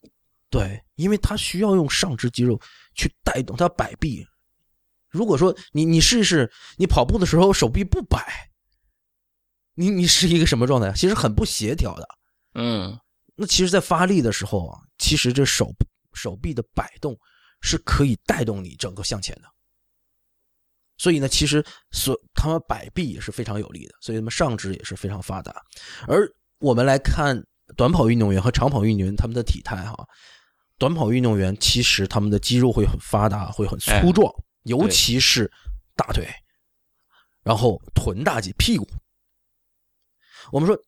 [0.51, 2.61] 对，因为他需要用上肢肌肉
[2.97, 4.27] 去带动他摆臂。
[5.09, 8.51] 如果说你你试一试，你跑步的时候手臂不摆，
[9.75, 10.93] 你你是一个什么状态？
[10.97, 12.09] 其实很不协调的。
[12.55, 12.99] 嗯，
[13.37, 15.73] 那其实，在发力的时候啊，其实这手
[16.15, 17.17] 手臂的摆动
[17.61, 19.43] 是可以带动你整个向前的。
[20.99, 25.55] 所以呢，其实所他们摆臂也是非常有力的，所以他们上肢也是非常发达，
[26.09, 26.29] 而。
[26.63, 27.45] 我们来看
[27.77, 30.07] 短跑运动员和长跑运动员他们的体态哈，
[30.79, 35.51] 短跑运动员其实他们的肌肉会很发达，会很粗壮，尤其是
[35.97, 36.25] 大腿，
[37.43, 38.87] 然后臀大肌、屁股。
[40.53, 40.79] 我们说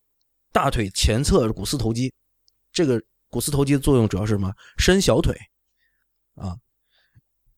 [0.52, 2.12] 大腿前侧股四头肌，
[2.72, 4.54] 这个股四头肌的作用主要是什么？
[4.78, 5.36] 伸小腿
[6.36, 6.56] 啊，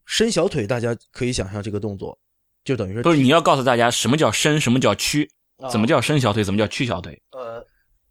[0.06, 2.18] 伸小腿，大家可以想象这个动作，
[2.64, 5.30] 就等于说不是你要告诉大家什么叫伸，什么叫屈，
[5.70, 7.22] 怎么叫伸小腿，怎么叫屈小腿？
[7.32, 7.66] 呃。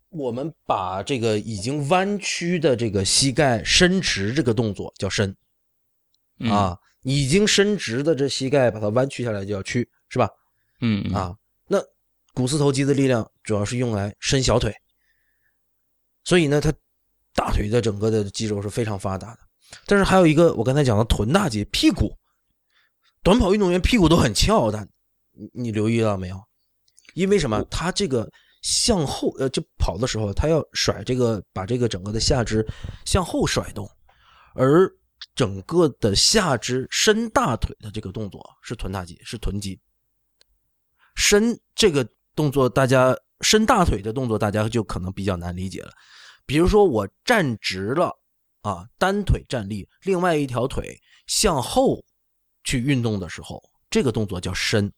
[0.09, 5.35] 我们把这个已经弯曲的这个膝盖伸直这个动作叫伸，
[6.49, 10.29] 啊，已经伸直的这膝盖把它弯曲下来就叫屈，是吧？
[10.79, 11.35] 嗯啊，
[11.67, 11.79] 那
[12.33, 14.73] 股四头肌的力量主要是用来伸小腿，
[16.23, 16.71] 所以呢，它
[17.33, 19.39] 大腿的整个的肌肉是非常发达的。
[19.85, 22.17] 但是还有一个我刚才讲的臀大肌，屁股，
[23.21, 24.87] 短跑运动员屁股都很翘的，
[25.31, 26.41] 你你留意到没有？
[27.15, 27.61] 因为什么？
[27.65, 28.31] 他这个。
[28.65, 32.67] 向后，呃，就跑的时候，他要甩这个，把这个整个的下肢
[33.05, 33.87] 向后甩动，
[34.55, 34.91] 而
[35.35, 39.79] 整个的下肢伸大腿的这个动作是臀大肌，是臀肌。
[41.13, 45.91] 伸这个动作，大家伸大腿的动作，大家就可能比较难理解了。
[46.47, 48.11] 比如说，我站直了
[48.61, 52.03] 啊，单腿站立，另外一条腿向后
[52.63, 54.91] 去运动的时候，这个动作叫伸。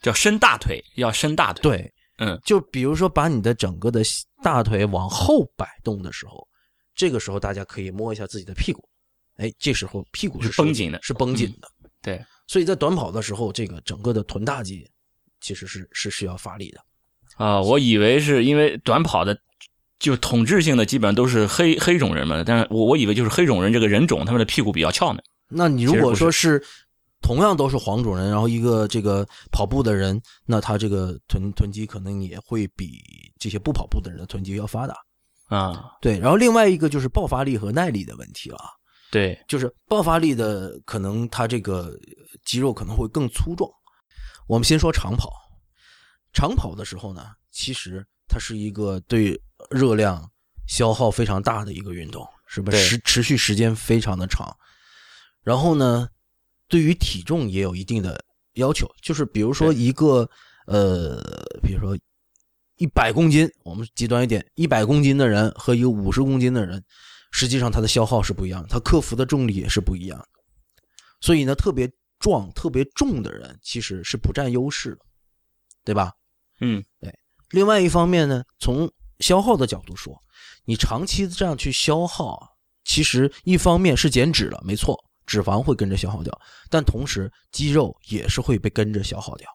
[0.00, 1.62] 叫伸大腿，要伸大腿。
[1.62, 4.02] 对，嗯，就比如说把你的整个的
[4.42, 6.46] 大腿往后摆动的时候，
[6.94, 8.86] 这个时候大家可以摸一下自己的屁股，
[9.36, 11.68] 哎，这时候屁股是绷紧的，是绷紧的。
[12.02, 14.88] 对，所以在短跑的时候，这个整个的臀大肌
[15.40, 16.80] 其实是是需要发力的。
[17.36, 19.36] 啊，我以为是因为短跑的
[19.98, 25.20] 就统治性的基本上都是黑黑种人嘛，但是我我以为就是黑种人这个人种他们的屁股比较翘呢。
[25.48, 26.62] 那你如果说是
[27.20, 33.00] 同样都是黄种人，然后一个这个跑步的人，那他这个臀臀肌可能也会比
[33.38, 34.94] 这些不跑步的人的臀肌要发达
[35.48, 35.92] 啊。
[36.00, 38.58] 对，然后另外一个就是爆发力和耐力的问题了。
[39.10, 41.96] 对，就是爆发力的可能他这个
[42.44, 43.70] 肌肉可能会更粗壮。
[44.46, 45.32] 我们先说长跑。
[46.32, 50.22] 长跑的时候呢，其实它是一个对热量
[50.68, 52.78] 消耗非常大的一个运动，是不是？
[52.78, 54.54] 持持续时间非常的长。
[55.42, 56.06] 然后呢，
[56.68, 58.22] 对于体重也有一定的
[58.54, 60.28] 要求，就是比如说一个
[60.66, 61.22] 呃，
[61.62, 61.96] 比如说
[62.76, 66.82] 一百公斤，我们极端一点，一百公斤的人和一个五十公斤的人，
[67.30, 70.22] 实际上他的消耗是不一样，他克服的重力也是不一样。
[71.20, 74.98] 所以呢，特别壮、特别重的人其实是不占优势的，
[75.84, 76.12] 对吧？
[76.60, 77.12] 嗯，对。
[77.50, 80.20] 另外一方面呢，从消耗的角度说，
[80.64, 86.32] 你长期这样去消耗，其实一方面是减脂了，没错，脂肪会跟着消耗掉，
[86.70, 89.48] 但同时肌肉也是会被跟着消耗掉。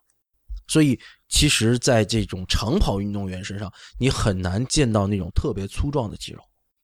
[0.68, 6.40] 所以，其实在这种长跑运动员身上，你很难见到那种特别粗壮的肌肉。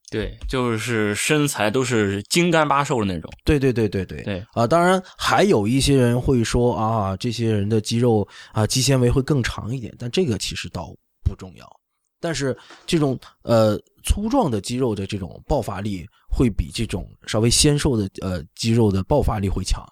[0.09, 3.29] 对，就是身材都是精干巴瘦的那种。
[3.43, 4.65] 对对对对对对啊！
[4.65, 11.79] 当然还有一些人会说啊，这些人的肌肉啊，肌纤维会更长一点，但这个其实倒不重要。
[12.19, 19.83] 但是这种呃粗壮的肌肉的这种爆发力，会比这种稍微纤瘦的呃肌肉的爆发力会强。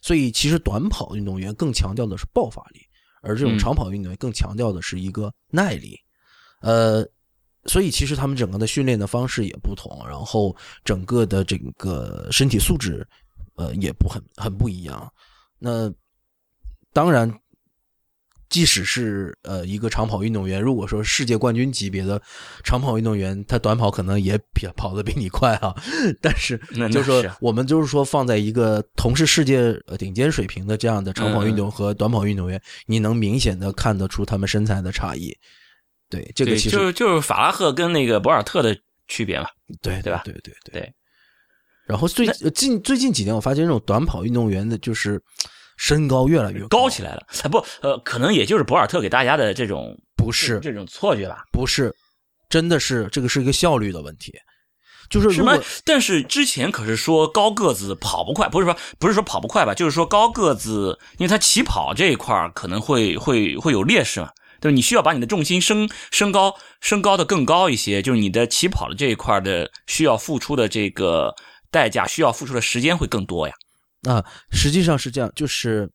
[0.00, 2.80] 所以其实短跑运动员更强调的是爆发力，
[3.22, 5.98] 而这种长跑运动员更强调的是一个耐力。
[6.60, 7.06] 呃。
[7.66, 13.08] 所以其实他们整个的训练的方式也不同，然后整个的这个身体素质，
[13.54, 15.10] 呃，也不很很不一样。
[15.58, 15.90] 那
[16.92, 17.26] 当然，
[18.54, 22.22] 即使是呃一个长跑运动员，如果说世界冠军级别的
[22.62, 25.74] 长跑运动员，他短跑可能也比跑得比你快啊。
[26.22, 26.56] 但是
[26.92, 35.36] 就是说，我们就是说放在一个同是世界顶尖水平的这样的长跑运动和短跑运动员，你能明显的看得出他们身材的差异。
[36.08, 39.48] 对，这个其实就是就是法拉赫跟那个博尔特的区别嘛，
[39.82, 40.22] 对对吧？
[40.24, 40.94] 对对对。
[41.88, 45.20] 然后最近最近几年，我发现这种短跑运动员的，就是
[45.76, 47.26] 身高越来越高起来了。
[47.42, 51.42] 哎，不，呃，可能也就是博尔特给大家的这种不是这种错觉吧？
[51.52, 51.94] 不是，
[52.48, 54.32] 真的是这个是一个效率的问题。
[55.10, 55.62] 就是什么？
[55.84, 59.74] 但是之前可是说高个子跑不快，不是说不是说跑不快吧？
[59.74, 64.30] 就是说高个子，因为他起跑这一块可能会会会有劣势嘛。
[64.62, 68.00] 就是你需要把你的重心升升高，升高的更高一些。
[68.00, 71.34] 就是你的起跑的这一块的需要付出的这个
[71.70, 73.52] 代价，需要付出的时间会更多呀。
[74.04, 75.30] 啊，实际上是这样。
[75.34, 75.90] 就是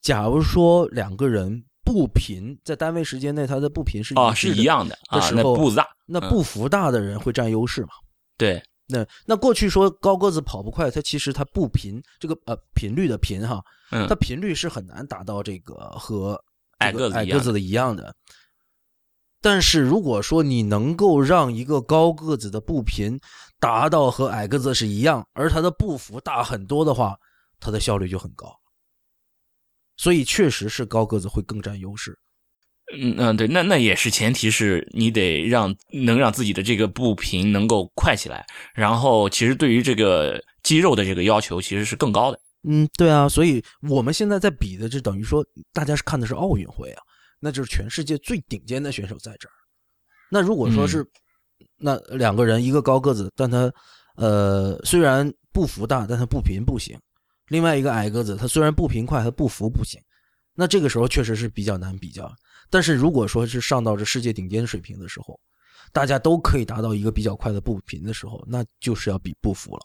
[0.00, 7.88] 假如说两个人步频在单位时间内，他的步频是啊是一样的啊，那步子大，那步幅大的人会占优势嘛？
[8.36, 8.62] 对。
[8.88, 16.38] 那那过去说高个子跑不快，他其实他步频这个呃频率的频哈，嗯，它频率是很难达到这个和。
[16.78, 18.12] 矮个子矮个子的一样的，
[19.40, 23.16] 但是如果说你能够让一个高个子的步频
[23.60, 27.16] 达到和矮个子是一样，而他的步幅大很多的话，
[27.62, 28.52] 他的效率就很高。
[29.96, 32.18] 所以确实是高个子会更占优势。
[32.94, 38.44] 嗯嗯，对，那那也是前提是你得让能让自己的这个步频能够快起来，
[38.74, 42.38] 然后其实对于这个肌肉的这个要求其实是更高的。
[42.68, 47.02] 嗯，对啊，所以我们现在在比的，就等于说大家是看的是奥运会啊，
[47.40, 49.52] 那就是全世界最顶尖的选手在这儿。
[50.30, 51.06] 那如果说是
[51.78, 53.72] 那两个人，一个高个子，但他
[54.16, 56.96] 呃虽然步幅大，但他步频不行；
[57.52, 60.00] 另外一个矮个子，他虽然步频快，他步幅不行。
[60.54, 62.32] 那这个时候确实是比较难比较。
[62.70, 65.38] 但是如果说是上到这世界顶尖水平的时候，
[65.92, 69.82] 大家都可以达到一个比较快的步频的时候，那就是要比步幅了。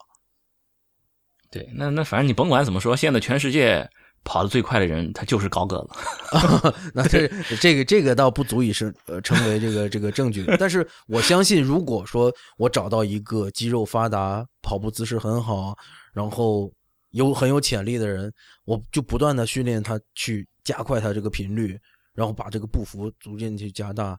[1.52, 3.86] 对，那那反正你甭管怎么说，现在全世界
[4.24, 6.74] 跑得最快的人，他就是高个子。
[6.94, 7.28] 那这
[7.60, 10.46] 这个这个倒不足以是呃成为这个这个证据。
[10.58, 15.76] 但是我相信，如果说我找到一个肌肉发达、跑步姿势很好，
[16.14, 16.72] 然后
[17.18, 18.32] 有很有潜力的人，
[18.64, 21.78] 我就不断的训练他去加快他这个频率，
[22.14, 24.18] 然后把这个步幅逐渐去加大。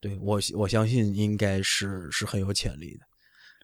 [0.00, 3.04] 对我我相信应该是是很有潜力的。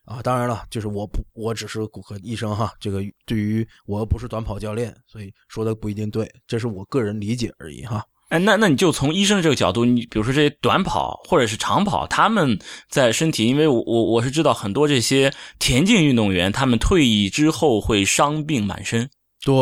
[0.05, 2.75] 啊，当然了，就是我不，我只是骨科医生哈。
[2.81, 8.05] 这个对于我不是短跑教练，所以说的不一定对，这是我个人理解而已哈。
[8.33, 19.11] 哎，那那你就从医生这个角度，你比如说这些短跑或者是长跑，他们在身体，因为我我我是知道很多这些田径运动员，他们退役之后会伤病满身。
[19.45, 19.55] 对，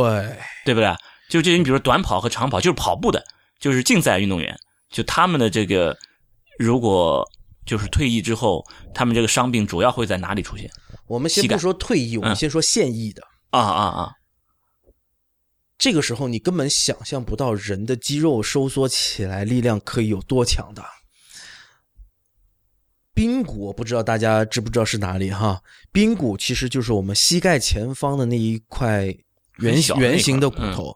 [0.65, 0.95] 对不对？
[1.29, 3.25] 就这，你比如说短跑和长跑，就是跑步的，
[3.59, 4.57] 就是竞赛运动员，
[4.89, 5.97] 就他们的这个，
[6.57, 7.29] 如果
[7.67, 10.71] 就是退役之后，他们这个伤病主要会在哪里出现？
[11.09, 14.13] 我们先不说退役，我们先说现役的啊啊啊！
[15.81, 20.87] 这个时候你根本想象不到人的肌肉收缩起来力量可以有多强大。
[23.15, 25.63] 髌骨我不知道大家知不知道是哪里哈？
[25.91, 29.07] 髌骨其实就是我们膝盖前方的那一块
[29.57, 30.95] 圆圆形的骨头，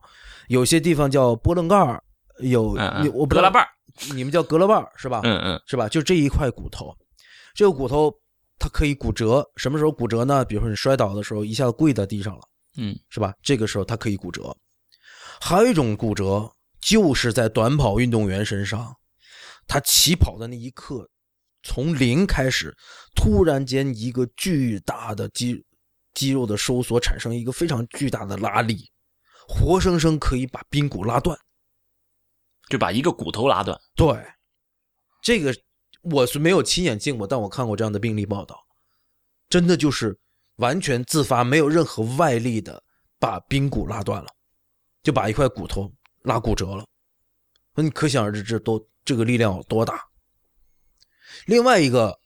[0.49, 2.03] 有些地方叫波棱盖儿，
[2.41, 2.77] 有
[3.15, 3.69] 我格拉瓣儿，
[4.15, 5.23] 你们叫格拉瓣儿是吧？
[5.25, 5.89] 嗯嗯，是吧？
[5.89, 6.95] 就这一块骨头，
[7.55, 8.15] 这个骨头
[8.59, 10.45] 它可以骨折，什么时候骨折呢？
[10.45, 12.43] 比如说你摔倒的时候一下子跪在地上了，
[12.77, 13.35] 嗯，是吧？
[13.43, 14.55] 这个时候它可以骨折。
[15.47, 18.97] 还有一种骨折，就是在短跑运动员身上，
[19.67, 21.07] 他起跑的那一刻。
[21.63, 22.75] 从零开始，
[23.15, 25.63] 突然间一个巨大的肌
[26.15, 28.91] 肌肉的收缩，产生一个非常巨大的拉力，
[29.47, 31.39] 活生生可以把髌骨拉断，
[32.71, 33.79] 就把一个骨头拉断。
[33.95, 34.19] 对，
[35.23, 35.55] 这个
[36.01, 38.59] 我是没有亲眼见过，但我看过这样的病例报道，
[39.51, 40.19] 真的就是
[40.57, 42.83] 完全自发，没有任何外力的
[43.19, 44.34] 把髌骨拉断了，
[45.05, 45.89] 就把一块骨头
[46.23, 46.85] 拉骨折了。
[47.75, 50.03] 那你可想而知，这多这个力量有多大。
[51.47, 52.19] 另外一个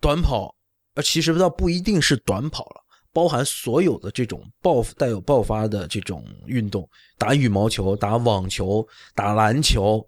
[0.00, 0.54] 短跑，
[0.94, 10.04] 呃，其实倒不一定是短跑了，包含所有的这种爆带有爆发的这种运动，打羽毛球、打网球、打篮球，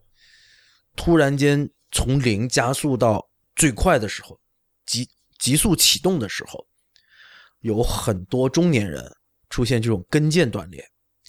[0.96, 4.40] 突然间从零加速到最快的时候，
[4.86, 5.08] 急
[5.38, 6.64] 急速启动的时候，
[7.60, 9.14] 有很多中年人
[9.50, 10.82] 出现这种跟腱断裂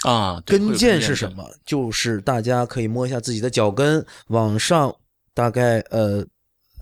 [0.06, 0.41] 啊。
[0.46, 1.50] 跟腱是什么？
[1.65, 4.96] 就是大家可以摸一下自己的脚跟，往上
[5.34, 6.26] 大概呃。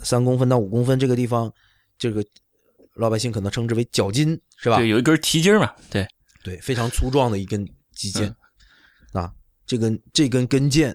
[0.02, 1.50] 三公分到五公分这个地方，
[1.98, 2.22] 这个
[2.96, 4.76] 老百姓可能称之为脚筋，是吧？
[4.76, 5.74] 对，有一根蹄筋嘛。
[5.90, 6.06] 对，
[6.44, 8.30] 对，非常粗壮的一根肌腱
[9.14, 9.32] 啊。
[9.66, 10.94] 这根这根跟腱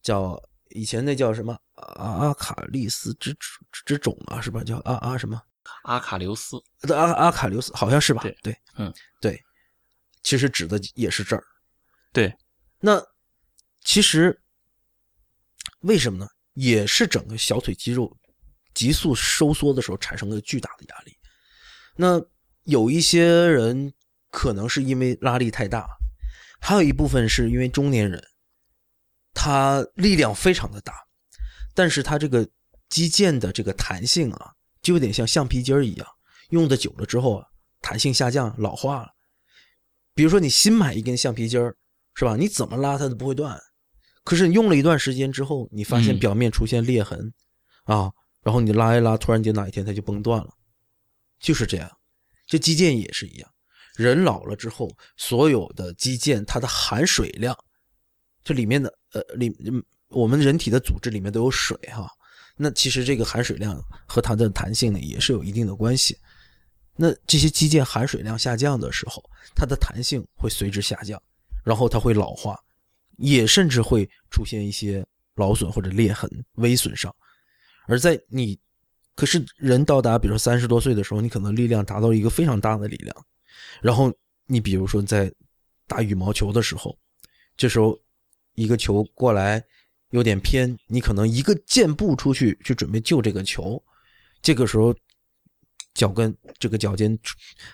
[0.00, 3.36] 叫以前那叫什么阿阿卡利斯之
[3.84, 4.64] 之种啊，是吧？
[4.64, 5.38] 叫阿阿什么？
[5.82, 6.56] 阿卡琉斯。
[6.94, 8.22] 阿阿卡琉斯好像是吧？
[8.22, 9.38] 对对，嗯，对，
[10.24, 11.44] 其实指的也是这儿。
[12.12, 12.34] 对，
[12.80, 13.00] 那
[13.84, 14.36] 其实
[15.80, 16.28] 为什么呢？
[16.54, 18.16] 也是整个小腿肌肉
[18.74, 21.12] 急速收缩的时候产生了巨大的压力。
[21.96, 22.20] 那
[22.62, 23.92] 有一些人
[24.30, 25.86] 可能是因为拉力太大，
[26.60, 28.22] 还有一部分是因为中年人，
[29.32, 30.94] 他力量非常的大，
[31.74, 32.48] 但是他这个
[32.88, 36.08] 肌腱的这个弹性啊，就有点像橡皮筋儿一样，
[36.50, 37.46] 用的久了之后啊，
[37.80, 39.13] 弹性下降，老化了。
[40.14, 41.76] 比如说你新买一根橡皮筋儿，
[42.14, 42.36] 是吧？
[42.36, 43.60] 你怎么拉它都不会断。
[44.22, 47.32] 可是你用了一段时间之后，你发现表面出现裂痕，
[47.82, 48.10] 啊，
[48.42, 50.48] 然后你拉一拉，突然间哪一天它就崩断了，
[51.40, 51.90] 就是这样。
[52.46, 53.50] 这肌腱也是一样，
[53.96, 57.54] 人老了之后，所有的肌腱它的含水量，
[58.42, 59.54] 这里面的呃里
[60.08, 62.08] 我们人体的组织里面都有水哈，
[62.56, 66.16] 那其实这个含水量和它的弹性呢也是有一定的关系。
[66.96, 69.22] 那这些肌腱含水量下降的时候，
[69.54, 71.20] 它的弹性会随之下降，
[71.62, 72.58] 然后它会老化。
[73.16, 77.14] 也甚至会出现一些劳损或者裂痕、微损伤，
[77.86, 78.58] 而在你，
[79.14, 83.26] 可是人到达比如说三十多岁的时候，你可能力量达到一个非常大的力量，
[83.80, 84.12] 然后
[84.46, 85.32] 你比如说在
[85.86, 86.98] 打羽毛球的时候，
[87.56, 87.96] 这时候
[88.56, 89.64] 一个球过来
[90.10, 93.80] 有点偏，你可能一个箭步出去去准备救这个球，
[94.42, 94.92] 这个时候。
[95.94, 97.16] 脚跟这个脚尖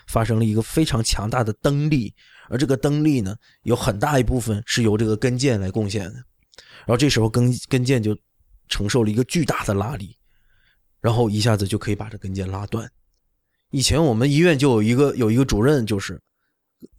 [0.07, 2.13] 发生了一个非常强大的蹬力，
[2.49, 6.13] 而这个蹬力呢，有很大一部分是由这个跟腱来贡献的。
[6.13, 8.17] 然后这时候跟跟腱就
[8.69, 10.15] 承受了一个巨大的拉力，
[10.99, 12.89] 然后一下子就可以把这跟腱拉断。
[13.71, 16.21] 以前我们医院就有一个有一个主任，就是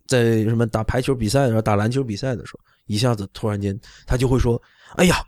[0.07, 4.61] 在什么打排球比赛的时候、打篮球比赛的时候，一下子突然间他就会说
[4.97, 5.25] ：“哎呀，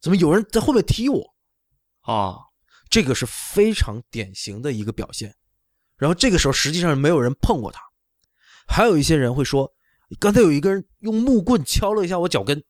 [0.00, 1.22] 怎么有人在后面踢我？”
[2.00, 2.36] 啊。
[2.88, 5.34] 这个是非常典型的一个表现，
[5.96, 7.80] 然后这个时候实际上没有人碰过他，
[8.66, 9.72] 还有一些人会说，
[10.20, 12.62] 刚才有一个人用木棍敲了一下我脚跟，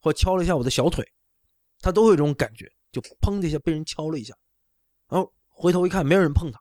[0.00, 1.06] 或敲了一下我的小腿，
[1.80, 4.34] 他都会有这种感觉，就砰的一下被人敲了一下，
[5.08, 6.60] 然后回头一看没有人碰他，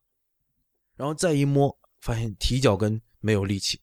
[0.95, 3.79] 然后再一摸发现提脚跟没有力气，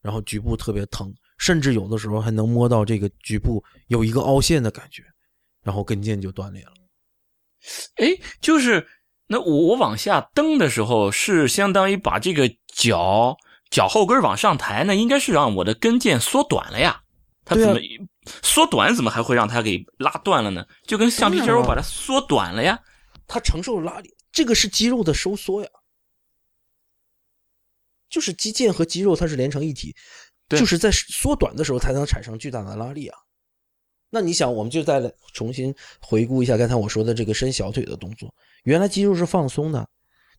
[0.00, 5.02] 然后局部特别疼，甚至有的时候还能摸到这个局部有一个凹陷的感觉，
[5.62, 6.72] 然后跟腱就断裂了。
[7.96, 8.86] 哎，就是
[9.26, 13.36] 那我我往下蹬的时候，是相当于把这个脚
[13.70, 17.00] 脚后跟往上抬，那应该是让我的跟腱缩短了呀。
[17.44, 17.78] 它怎么
[18.42, 18.94] 缩短？
[18.94, 20.64] 怎么还会让它给拉断了呢？
[20.86, 22.78] 就跟橡皮筋，我把它缩短了呀。
[23.26, 25.68] 它承受拉力，这个是肌肉的收缩呀。
[28.08, 29.94] 就是肌腱和肌肉它是连成一体，
[30.48, 33.18] 就是在缩短的时候才能产生巨大的拉力啊。
[34.14, 38.32] 那你想，我们就再来重新回顾一下刚才我说的这个伸小腿的动作。
[38.62, 39.84] 原来肌肉是放松的，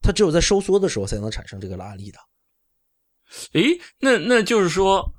[0.01, 2.17] 它只有在收缩的时候才能产生这个拉力的。
[3.51, 5.11] 诶，那那就是说，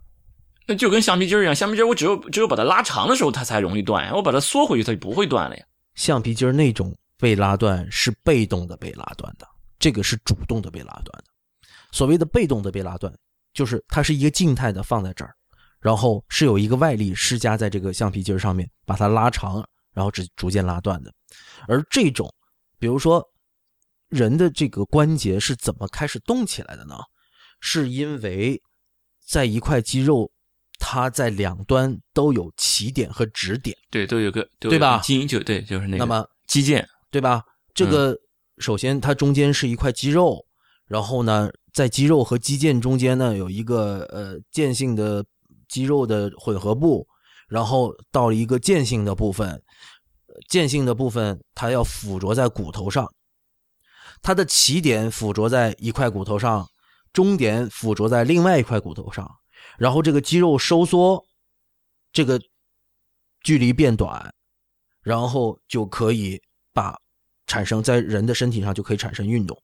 [0.67, 4.15] 那就跟橡皮筋一样，橡皮筋我只有只有把它拉长的时候，它才容易断呀。
[4.15, 5.65] 我把它缩回去，它就不会断了呀。
[5.95, 9.47] 橡皮筋那种被拉断是被动的被拉断的，
[9.79, 11.25] 这个是主动的被拉断的。
[11.93, 13.13] 所谓的被动的被拉断，
[13.53, 15.36] 就是它是一个静态的放在这儿。
[15.87, 19.65] 然后是有一个外力施加在这个橡皮筋上面，把它拉长，
[19.95, 21.15] 然后逐逐渐拉断的。
[21.69, 22.29] 而这种，
[22.77, 23.25] 比如说
[24.09, 26.97] 人的这个关节是怎么开始动起来的呢？
[27.61, 28.61] 是因为
[29.25, 30.29] 在一块肌肉，
[30.81, 34.99] 它在两端都有起点和止点，对，都有个对吧？
[34.99, 35.99] 基因就对，就是那个。
[35.99, 37.45] 那么肌腱，对吧？
[37.73, 38.19] 这个
[38.59, 40.45] 首先它中间是一块肌肉，
[40.89, 45.25] 然后呢，在肌肉和肌腱中间呢有一个呃间性的。
[45.69, 47.07] 肌肉的混合部，
[47.49, 49.63] 然后到了一个间性的部分，
[50.49, 53.13] 间性的部分它要附着在骨头上，
[54.23, 56.69] 它的起点附着在一块骨头上，
[57.13, 59.29] 终点附着在另外一块骨头上，
[59.79, 61.25] 然后这个肌肉收缩，
[62.13, 62.41] 这个
[63.43, 64.33] 距离变短，
[65.03, 66.41] 然后就可以
[66.73, 66.97] 把
[67.47, 69.61] 产生在人的身体上就可以产生运动，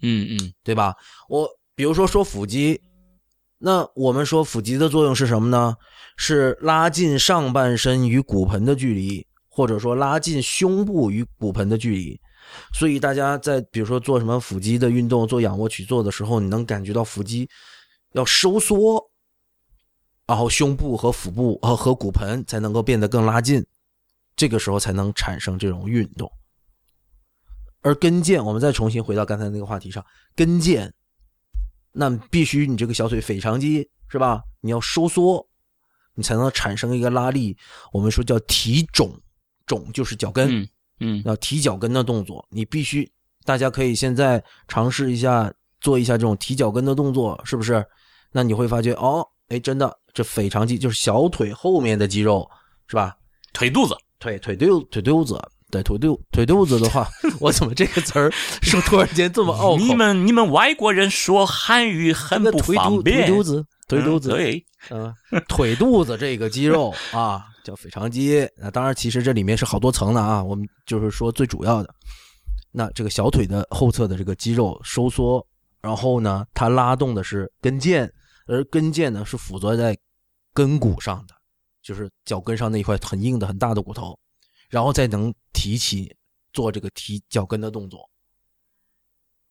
[0.00, 0.94] 嗯嗯，对吧？
[1.28, 2.80] 我比如说说腹肌。
[3.58, 5.76] 那我们说腹肌的作用是什么呢？
[6.16, 12.20] 是拉近上半身与骨盆的距离，或者说拉近胸部与骨盆的距离。
[12.72, 17.48] 所以大家在比如说做什么腹肌的运动，做仰卧起坐的时候，你能感觉到腹肌
[18.12, 19.10] 要收缩，
[20.26, 23.64] 然后胸部和腹部和和骨盆才能够变得更拉近，
[24.36, 26.30] 这个时候才能产生这种运动。
[27.80, 30.04] 而跟腱，我们再重新回到刚才那个话题上，
[30.34, 30.90] 跟腱。
[32.00, 34.40] 那必须你这个小腿腓肠肌是吧？
[34.60, 35.44] 你要收缩，
[36.14, 37.56] 你才能产生一个拉力。
[37.92, 39.10] 我们说叫提踵，
[39.66, 40.64] 踵就是脚跟，
[41.00, 42.46] 嗯，要提脚跟的动作。
[42.50, 43.10] 你必须，
[43.44, 47.84] 大家可以现在尝试一下，做一下这种提脚跟的动作，是不是？
[48.30, 52.48] 那你会发觉哦，哎，真的，这腓肠肌就是小腿后面的肌肉，
[52.86, 53.16] 是吧？
[53.52, 55.36] 腿肚子，腿腿肚腿肚子。
[55.70, 57.06] 对腿肚腿肚子的话，
[57.40, 58.30] 我怎么这个词儿
[58.62, 59.78] 说突然间这么拗口？
[59.78, 63.26] 你们你们外国人说汉语很不方便。
[63.26, 65.14] 腿肚子，腿肚子，对，嗯，
[65.46, 68.48] 腿肚子这个肌肉啊，叫腓肠肌。
[68.56, 70.42] 那当然，其实这里面是好多层的啊。
[70.42, 71.94] 我们就是说最主要的，
[72.72, 75.46] 那这个小腿的后侧的这个肌肉收缩，
[75.82, 78.08] 然后呢，它拉动的是跟腱，
[78.46, 79.94] 而跟腱呢是附着在
[80.54, 81.34] 跟骨上的，
[81.82, 84.18] 就是脚跟上那一块很硬的很大的骨头。
[84.68, 86.14] 然后再能提起
[86.52, 88.08] 做这个提脚跟的动作，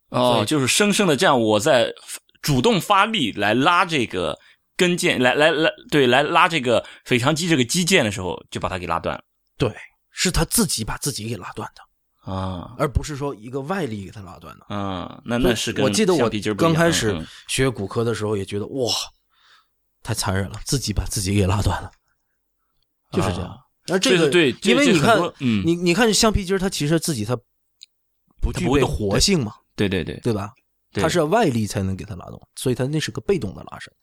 [0.10, 1.94] 哦，就是生生的这样，我在
[2.42, 4.38] 主动发力来拉这个
[4.76, 9.24] 跟腱，来来来，对，来拉这个腓肠肌这个肌腱的时候，就把它给拉断了。
[9.58, 9.76] 对，
[10.12, 14.66] 是他自己把自己给拉断的啊，而不是说一个外力给他拉断的。
[14.70, 18.94] 嗯，那那是我记得我刚开始学骨科的时候也觉得哇，
[20.04, 21.92] 太残忍了，自己把自己给拉断了，
[23.12, 23.58] 就是这样。
[23.90, 27.36] 而这个对，因为你看，嗯，你你看橡皮筋，它其实自己它
[28.42, 30.52] 不具备活性嘛，对对对，对吧？
[30.94, 33.94] 它是要外力才能给它拉动，所以它那是个被动的拉伸，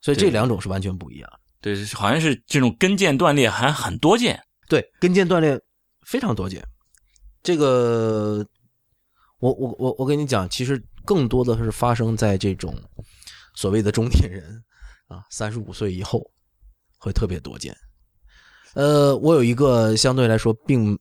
[0.00, 1.40] 所以这两种是完全不一样。
[1.60, 4.38] 对，好像是这种跟腱断裂还很多见，
[4.68, 5.58] 对，跟腱断裂
[6.06, 6.62] 非常多见。
[7.42, 8.46] 这个，
[9.38, 12.78] 我我我我跟你讲，其实更多的是发生在这种
[13.54, 14.62] 所谓的中年人
[15.08, 16.30] 啊，三十五岁以后
[16.98, 17.74] 会特别多见。
[18.74, 20.98] 呃，我有一个相对来说并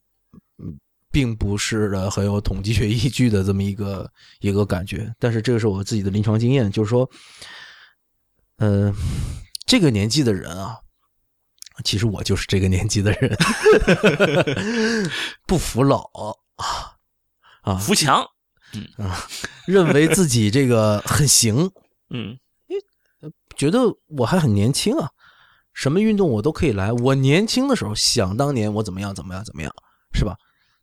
[1.11, 7.09] 并不是的很有统计学依据的这么一个一个感觉，但是这个是我自己的临床经验，就是说，
[8.57, 8.93] 呃，
[9.65, 10.77] 这个年纪的人啊，
[11.83, 13.37] 其实我就是这个年纪的人，
[15.47, 16.01] 不服老
[16.55, 16.93] 啊
[17.61, 18.25] 啊，扶墙，
[18.73, 19.27] 嗯啊，
[19.67, 21.69] 认为自己这个很行，
[22.09, 22.37] 嗯，
[23.55, 25.09] 觉得我还很年轻啊。
[25.73, 26.91] 什么运动我都可以来。
[26.91, 29.73] 我年轻的时候，想当年我怎么样怎么样怎么样，
[30.13, 30.35] 是吧？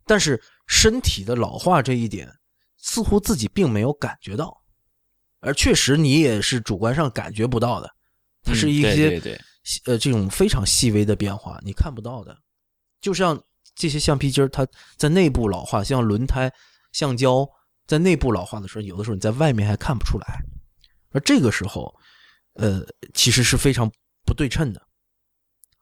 [0.04, 2.28] 但是身体的老化这一点，
[2.76, 4.60] 似乎自己并没有感觉到，
[5.40, 7.88] 而确实你也是主观上感觉不到的。
[8.42, 9.40] 它是一些
[9.84, 12.36] 呃这种非常细微的变化，你看不到的。
[13.00, 13.40] 就像
[13.76, 14.66] 这些橡皮筋它
[14.96, 16.52] 在内部老化，像轮胎、
[16.92, 17.48] 橡胶
[17.86, 20.40] 在内部老化的时候，有的时候你在外面还看不出来。
[21.12, 21.94] 而这个时候，
[22.54, 22.82] 呃，
[23.14, 23.88] 其实是非常。
[24.24, 24.80] 不对称的，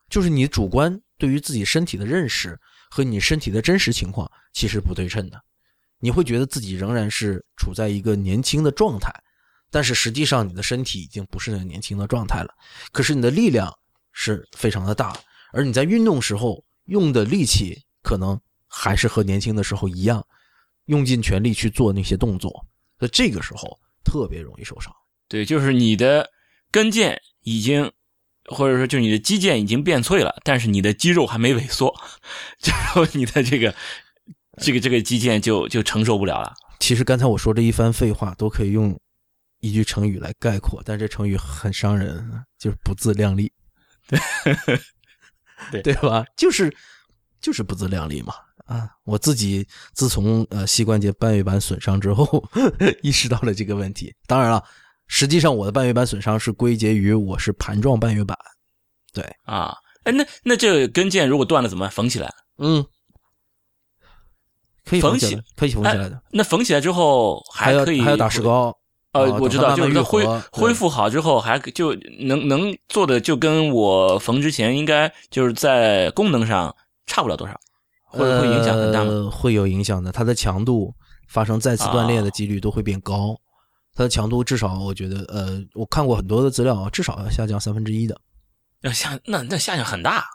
[0.09, 2.59] 就是你主观对于自己身体的认识
[2.89, 5.41] 和你身体的真实情况其实不对称的。
[5.99, 9.13] 你会觉得自己仍然是处在一个年轻的状态，
[9.69, 12.53] 但是实际上你的身体已经不是那个年轻的状态了，
[12.91, 13.77] 可是你的力量
[14.13, 15.17] 是非常的大，
[15.51, 20.25] 而你在运动时候用的力气可能还是和年轻的时候一样，
[20.85, 22.65] 用尽全力去做那些动作，
[22.97, 24.91] 那这个时候特别容易受伤。
[25.27, 26.27] 对，就是你的
[26.71, 27.91] 跟腱已经，
[28.49, 31.93] 或者说就是你的肌腱已经变脆了，但是你的肌肉还没萎缩，
[32.65, 33.73] 然后你的这个
[34.57, 36.53] 这个这个肌腱就就承受不了了。
[36.79, 38.99] 其实刚才我说这一番废话都可以用。
[39.61, 43.51] 一句成语来概括，但这成语很伤人，就是不自量力，
[45.69, 46.23] 对对对吧？
[46.37, 46.73] 就是
[47.41, 48.33] 就是不自量力嘛
[48.67, 48.89] 啊！
[49.03, 52.41] 我自己自从呃膝关节半月板损伤之后，
[53.03, 54.15] 意识到了这个问题。
[54.27, 54.63] 当然了，
[55.09, 58.37] 实际上我的半月板损伤是归结于我是盘状半月板，
[59.11, 59.75] 对啊。
[60.03, 61.91] 哎，那那这个跟腱如果断了怎么办？
[61.91, 62.33] 缝起来？
[62.57, 62.85] 嗯，
[64.85, 66.21] 可以缝起，可以缝起来的。
[66.31, 68.73] 那缝起来之后还可以还要打石膏。
[69.11, 76.73] 呃，我知道，就是恢恢复好之后，还就能能做的就跟我缝之前应该就是在功能上
[77.07, 77.59] 差不了多少，
[78.05, 79.29] 会会影响很大吗？
[79.31, 80.93] 会有影响的，它的强度
[81.27, 83.35] 发生再次断裂的几率都会变高，
[83.95, 88.19] 它的强度至少我觉得，呃，我看过很多的资料，至少要下降三分之一的，
[88.81, 90.25] 要下那那下降很大。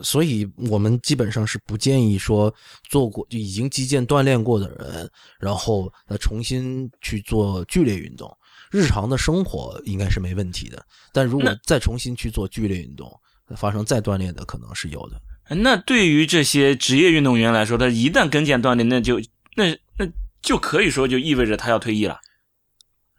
[0.00, 2.54] 所以我们基本上是不建议说
[2.88, 8.30] 做过就已经肌腱锻炼过的人，然后呃重新去做剧烈运动。
[8.70, 13.10] 日常的生活应该是没问题的，但如果再重新去做剧烈运动，
[13.56, 15.20] 发生再锻炼的可能是有的。
[15.56, 19.18] 那对于这些职业运动员来说，他一旦跟腱断裂，那就
[19.56, 20.06] 那那
[20.42, 22.20] 就可以说就意味着他要退役了。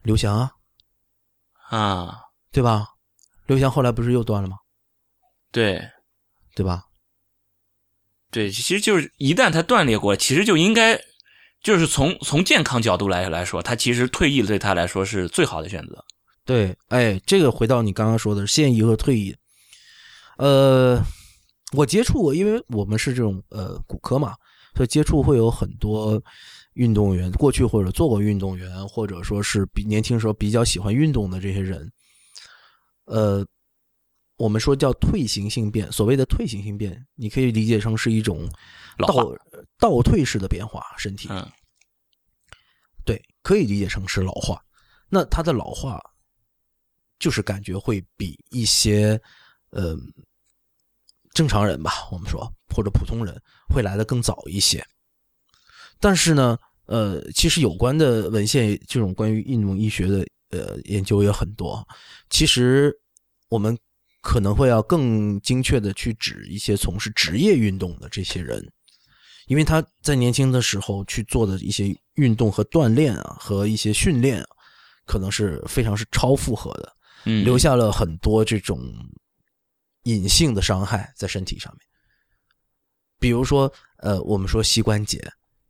[0.10, 0.51] 刘翔啊，
[1.70, 2.18] 啊，
[2.51, 2.88] 对吧？
[3.45, 4.57] 刘翔后来不是又断了吗？
[5.51, 5.80] 对。
[6.55, 6.86] 对吧？
[8.32, 10.99] 对，其实就是一旦他断裂过，其实就应该，
[11.62, 16.03] 就是从从健康角度来来说，他其实退役对他来说是最好的选择。
[16.43, 19.38] 对，哎，这个回到你刚刚说的现役和退役，
[20.38, 20.99] 呃，
[21.74, 24.34] 我接触过，因为我们是这种呃骨科嘛，
[24.76, 26.20] 所以接触会有很多
[26.74, 31.91] 运动员，过去或者做过运动员，或者说是比年轻时候比较喜欢运动的这些人，
[33.05, 33.45] 呃。
[34.38, 38.49] 我们说叫退行性变，所谓的退行性变，你可以理解成是一种
[38.97, 39.36] 倒
[39.78, 41.28] 倒退式的变化，身体。
[41.30, 41.45] 嗯，
[43.03, 44.63] 对，可以理解成是老化。
[45.09, 46.01] 那它的老化，
[47.20, 49.22] 就是感觉会比一些
[49.72, 49.93] 呃
[51.34, 54.82] 正常人吧，我们说或者普通人会来的更早一些。
[56.00, 61.88] 但是呢，呃，其实有关的文献，这种关于运动医学的呃研究也很多。
[62.30, 62.93] 其实
[63.50, 63.78] 我们。
[64.22, 68.70] 可能会要更精确的去指一些从事职业运动的这些人，
[69.47, 74.47] 因为他在年轻的时候去做的一些运动和锻炼啊，和一些训练啊，
[75.06, 76.93] 可能是非常是超负荷的，
[77.24, 78.78] 嗯，留下了很多这种
[80.04, 81.82] 隐性的伤害在身体上面。
[83.20, 85.18] 比如说，呃，我们说膝关节。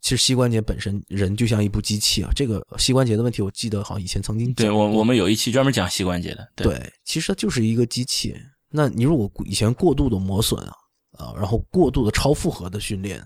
[0.09, 2.31] 其实膝关节本身，人就像一部机器啊。
[2.35, 6.51] 这个膝关节的问题，我记得好像以前曾经对我我们有一期专门讲膝关节的。
[6.55, 8.35] 对，其实它就是一个机器。
[8.69, 10.73] 那你如果以前过度的磨损啊
[11.11, 13.23] 啊，然后过度的超负荷的训练，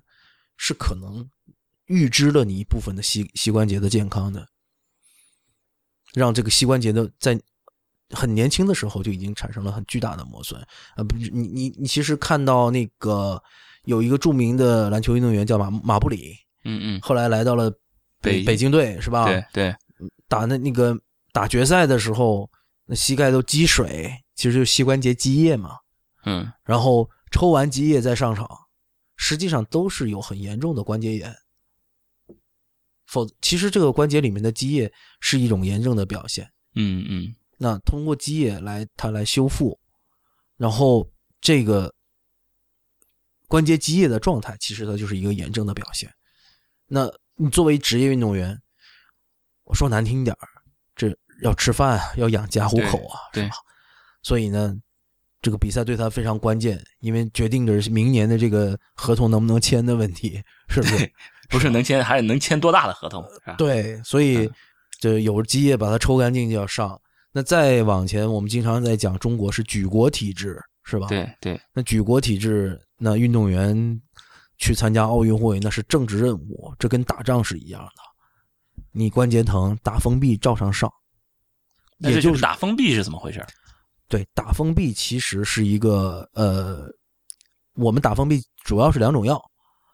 [0.58, 1.26] 是可能
[1.86, 4.46] 预知了你一部分的膝膝关节的健康的，
[6.14, 7.40] 让这个膝关节的在
[8.10, 10.62] 很年轻的时候就已经产生了很巨大的磨损
[10.98, 11.04] 啊。
[11.08, 13.42] 不，你你你其实看到那个
[13.86, 16.36] 有一个著名的篮球运动员叫马马布里。
[16.64, 17.72] 嗯嗯，后来来到了
[18.22, 19.26] 北北京队是吧？
[19.26, 19.76] 对对，
[20.28, 20.98] 打那那个
[21.32, 22.50] 打决赛的时候，
[22.86, 25.78] 那膝盖都积水，其实就是膝关节积液嘛。
[26.26, 28.48] 嗯，然后抽完积液再上场，
[29.18, 31.36] 实际上都是有很严重的关节炎。
[33.06, 36.50] 否，其实这个关节里面的积液是一种炎症的表现。
[36.76, 39.78] 嗯嗯，那通过积液来它来修复，
[40.56, 41.08] 然后
[41.42, 41.94] 这个
[43.48, 46.10] 关节积液的状态，其实它就是一个炎症的表现。
[46.88, 48.62] 那你作为职业运动员，
[49.64, 50.48] 我说难听点儿，
[50.96, 53.56] 这要吃饭，要养家糊口啊，是吧？
[54.22, 54.76] 所以呢，
[55.42, 61.12] 这个比赛对他非常关键，因为决定着明年的这个合同能不能签的问题，是不是？
[61.50, 63.26] 不是能签，还是能签多大的合同？
[63.58, 64.50] 对，所以
[65.00, 67.00] 这有积液把它抽干净就要上。
[67.32, 71.08] 那再往前，我们经常在讲中国是举国体制，是吧？
[71.08, 71.60] 对对。
[71.74, 74.00] 那举国体制，那运动员。
[74.64, 78.84] 去参加奥运会那是政治任务，这跟打仗是一样的。
[78.94, 80.90] 你关节疼，打封闭照常上。
[81.98, 83.46] 也就是打封闭是怎么回事？
[84.08, 86.90] 对，打封闭其实是一个呃，
[87.74, 89.44] 我们打封闭主要是两种药，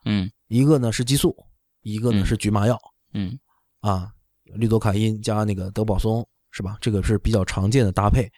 [0.05, 1.36] 嗯，一个呢是激素，
[1.82, 2.80] 一个呢是局麻药，
[3.13, 3.39] 嗯，
[3.80, 4.11] 啊，
[4.43, 6.78] 氯多卡因加那个德保松是吧？
[6.80, 8.32] 这个是比较常见的搭配。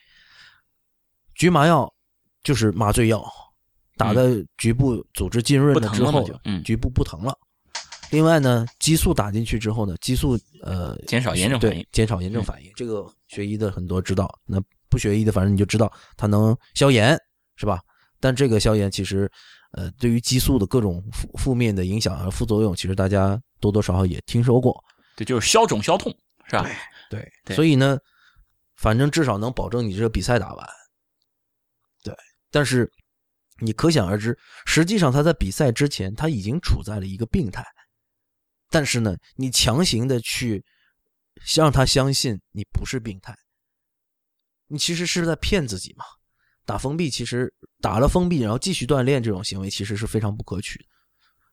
[1.34, 1.92] 局麻药
[2.42, 3.22] 就是麻醉药，
[3.96, 7.36] 打在局部组织浸润了之后，嗯，局部不疼了。
[8.10, 12.70] 另外呢，激素打进去之后呢，激素呃减少炎症反应，减少炎症反应。
[12.76, 17.18] 这个学医的很多知道，那不学医的反正你就知道它能消炎，
[17.56, 17.80] 是吧？
[18.20, 19.30] 但这个消炎其实
[19.72, 24.78] 呃对于激素的各种负负面的影响和副作用，其实大家多多少少也听说过。
[25.16, 26.14] 对，就是消肿消痛，
[26.46, 26.68] 是吧？
[27.08, 27.56] 对对。
[27.56, 27.98] 所以呢，
[28.76, 30.68] 反正至少能保证你这个比赛打完。
[32.04, 32.14] 对，
[32.50, 32.92] 但是
[33.62, 34.36] 你可想而知，
[34.66, 37.64] 实际上他在比赛之前他已经处在了一个病态。
[38.68, 40.64] 但是呢，你强行的去
[41.54, 43.36] 让他相信你不是病态，
[44.66, 46.04] 你其实是在骗自己嘛。
[46.64, 50.84] 打封闭其实打了封闭，然后继续锻炼这种行为其实是非常不可取的。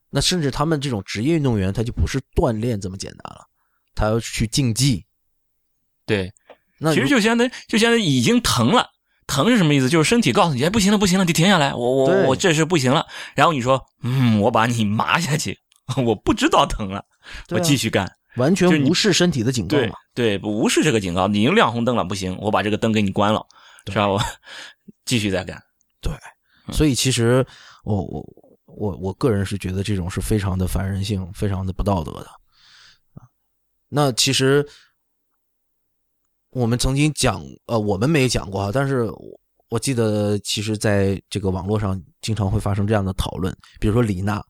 [0.09, 3.45] 那甚至他们这种职业运动员，他就不是锻炼这么简单了，
[3.95, 5.05] 他要去竞技。
[6.05, 6.31] 对，
[6.79, 8.89] 那其实就相当于就相当于已经疼了，
[9.29, 9.87] 疼是什么意思？
[9.87, 13.05] 就是身体告诉你，哎，不行了，不行了，你停下来，我我我这是不行了。
[13.35, 15.57] 然后你说，嗯，我把你麻下去。
[16.05, 17.03] 我不知道疼了，
[17.49, 19.93] 我继续干，完全无视身体的警告嘛？
[20.13, 23.43] 对，无视这个警告，你已经亮红灯了，不行，我把这个灯给你关了，
[23.87, 24.07] 是吧？
[24.07, 24.21] 我
[25.05, 25.59] 继续再干。
[25.99, 26.13] 对，
[26.71, 27.43] 所以其实
[27.83, 28.23] 我我
[28.67, 32.27] 我我个人是觉得这种是非常的反人性、非常的不道德的
[33.89, 34.63] 那其实
[36.51, 39.09] 我们曾经讲，呃，我们没讲过啊，但是
[39.69, 44.43] 我记得，其实在这个网络上经常会发生这样的讨论，比如说李娜。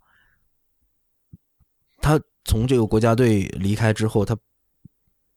[2.01, 4.37] 他从这个国家队离开之后，他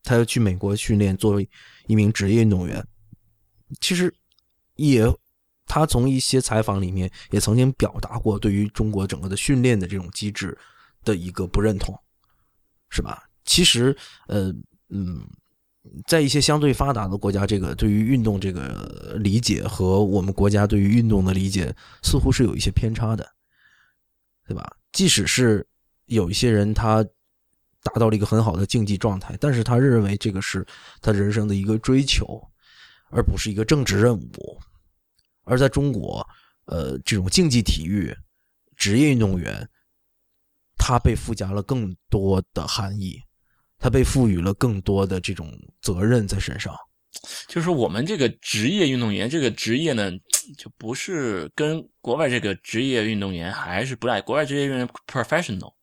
[0.05, 1.51] 他要去美国训练，作为
[1.89, 2.87] 一名职业运动员。
[3.81, 4.15] 其实
[4.77, 5.05] 也，
[5.67, 10.57] 他从一些采访里面也曾经表达过对于中国整个的训练的这种机制
[11.03, 11.99] 的一个不认同，
[12.91, 13.25] 是吧？
[13.45, 13.97] 其实，
[14.29, 14.55] 呃，
[14.91, 15.27] 嗯，
[16.07, 23.29] 在一些相对发达的国家，这个对于运动这个理解和我们国家对于运动的理解似乎是有一些偏差的，
[24.47, 24.77] 对吧？
[24.93, 25.67] 即使是。
[26.07, 27.03] 有一些人他
[27.83, 30.67] 达到了一个很好的竞技状态，但是他认为这个是
[31.01, 32.39] 他人生的一个追求，
[33.09, 34.61] 而不是一个政治任务。
[35.45, 36.27] 而在中国，
[36.67, 38.15] 呃，这种竞技体育、
[38.77, 39.67] 职业运动员，
[40.77, 43.23] 他被附加了更多的含义，
[43.83, 46.73] 他被赋予了更多的这种责任在身上。
[47.49, 50.11] 就是我们这个职业运动员，这个职业呢，
[50.57, 54.21] 就不是跟国外这个职业运动员还是不赖。
[54.21, 55.75] 国外职业运动员 professional。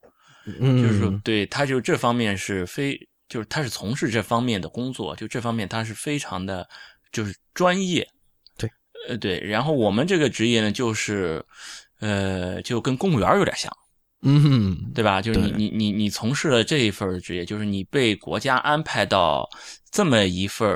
[0.46, 2.98] 嗯，就是说，对他就这方面是非，
[3.28, 6.68] 就是他是从事这方面的工作，就这方面他是非常的，
[7.12, 8.08] 就是专业。
[8.58, 8.70] 对，
[9.10, 9.40] 呃，对。
[9.42, 11.46] 然后我们这个职业呢，就是，
[12.00, 13.72] 呃，就跟公务员有点像，
[14.22, 15.22] 嗯，对吧？
[15.22, 19.48] 就是你你你你从事了这一份职业，就是你被国家安排到
[19.92, 20.70] 这么一份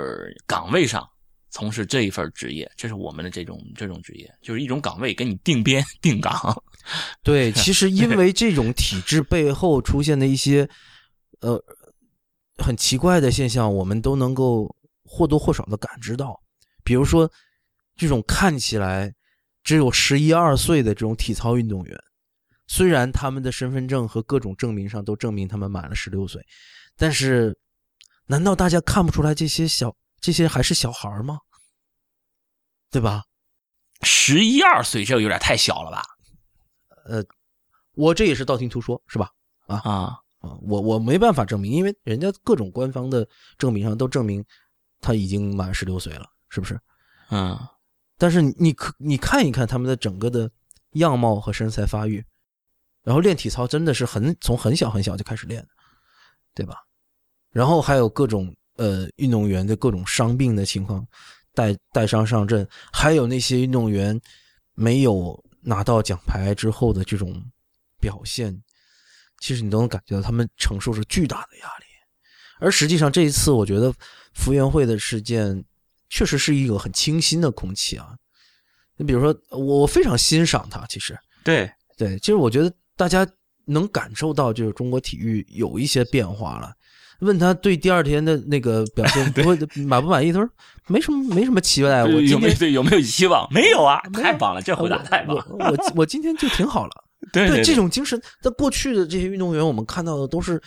[0.45, 1.07] 岗位上。
[1.55, 6.33] 从事这一份职业，这是我们的这种这种职业，就是一种岗位，给你定编定岗。
[7.21, 10.67] 对，其实因为这种体制背后出现的一些
[11.41, 11.63] 呃
[12.57, 16.35] 很奇怪的现象，我们都能够或多或少的感知到。
[16.83, 17.31] 比如说，
[17.95, 19.13] 这种看起来
[19.63, 21.95] 只有十一二岁的这种体操运动员，
[22.67, 26.45] 虽然他们的身份证和各种证明上都证明他们满了十六岁，
[26.97, 27.57] 但是
[28.27, 29.95] 难道大家看不出来这些小？
[30.21, 31.39] 这些还是小孩吗？
[32.89, 33.23] 对吧？
[34.03, 36.03] 十一二岁，这个有点太小了吧？
[37.05, 37.21] 呃，
[37.95, 39.29] 我这也是道听途说，是吧？
[39.67, 39.91] 啊啊
[40.39, 40.57] 啊！
[40.61, 44.43] 我我没办法证明，因为人家各种官方的证明上都证明
[45.01, 46.79] 他已经满十六岁了，是不是？
[47.31, 47.59] 嗯。
[48.17, 50.49] 但是你可你看一看他们的整个的
[50.91, 52.25] 样貌和身材发育，
[53.03, 55.69] 然后练体操真的是很从很小很小就开始练的，
[56.55, 56.77] 对吧？
[57.51, 58.55] 然后还有各种。
[58.75, 61.05] 呃，运动员的各种伤病的情况，
[61.53, 64.19] 带带伤上阵，还有那些运动员
[64.73, 67.39] 没有拿到奖牌之后的这种
[67.99, 68.63] 表现，
[69.37, 71.85] 其实你都能感觉到他们承受着巨大的压力。
[72.59, 73.93] 而实际上，这一次我觉得
[74.33, 75.63] 福原会的事件
[76.09, 78.17] 确实是一个很清新的空气啊。
[78.95, 83.27] 你比如说，我非常欣赏他，其实对对，其实我觉得大家
[83.65, 86.71] 能感受到，就是中国体育有一些变化了。
[87.19, 90.33] 问他对第二天的那个表现 不会满不满意？
[90.33, 90.49] 他说
[90.87, 92.03] 没什么，没什么期待。
[92.03, 93.47] 我有没有有没有希望？
[93.53, 94.01] 没有啊！
[94.13, 95.37] 太棒了，这回答太棒。
[95.49, 96.91] 我我我今天就挺好了。
[97.31, 100.61] 对这种精神，在过去的这些运动员，我们看到的都是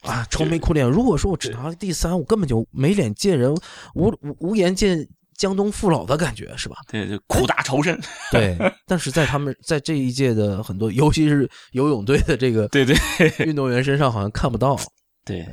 [0.00, 0.88] 啊愁眉苦脸。
[0.88, 3.54] 如果说我只拿了第三，我根本就没脸见人，
[3.94, 5.06] 无无无颜见
[5.40, 6.76] 江东父老的感觉，是吧？
[6.86, 7.98] 对对，苦大仇深。
[8.30, 8.54] 对，
[8.86, 12.94] 但是在他们在这一届的很多，尤其是游泳队的这个对对
[13.46, 14.78] 运动员身上，好像看不到。
[15.24, 15.46] 对。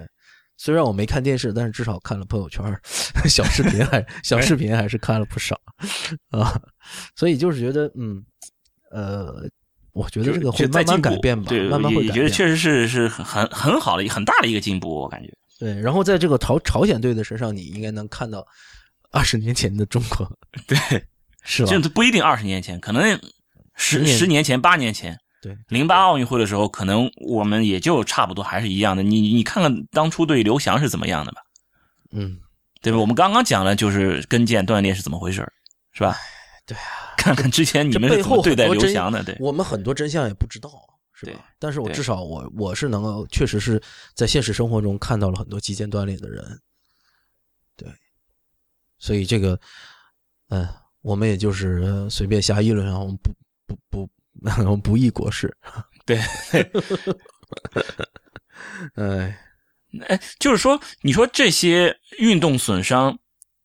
[0.57, 2.65] 虽然我没看电视，但是至少看了朋友圈、
[3.29, 5.55] 小视频，还小视频还是看了不少
[6.31, 6.59] 啊。
[7.15, 8.21] 所以就是觉得，嗯，
[8.91, 9.47] 呃，
[9.93, 12.15] 我觉得这个会慢慢改变吧，对，慢慢会改变。
[12.15, 15.31] 觉得确实是是很很好的、很大的一个进步，我感觉。
[15.59, 18.43] 对，然后在这个朝朝鲜队的身上，你应该能看到
[19.17, 20.29] 二十年前的中国。
[20.67, 20.77] 对，
[21.43, 21.69] 是吧？
[21.69, 23.19] 甚至不一定二十年前，可能
[23.75, 25.17] 十十年前、八年前。
[25.39, 29.03] 对，零八奥运会的时候，可能我们也就差不多还是一样的。
[29.03, 31.41] 你你看看当初对刘翔是怎么样的吧？
[32.11, 32.39] 嗯，
[32.81, 32.97] 对吧？
[32.97, 35.47] 我们刚刚讲了，就是跟腱断裂是怎么回事
[35.93, 36.17] 是吧？
[36.65, 39.23] 对啊，看看之前你们是怎么对待刘翔的？
[39.23, 40.71] 对，我们很多真相也不知道，
[41.13, 41.45] 是吧？
[41.59, 43.79] 但是我至少我我是能够，确实是
[44.15, 46.43] 在现实生活中看到了很多肌腱断裂的人。
[48.97, 49.59] 对，所以这个，
[50.49, 50.67] 嗯，
[51.01, 53.33] 我们也就是随便瞎议论，然后不
[53.65, 54.09] 不不。
[54.83, 55.51] 不议国事，
[56.05, 56.19] 对，
[58.93, 59.35] 哎，
[60.07, 63.17] 哎，就是说，你说这些运动损伤，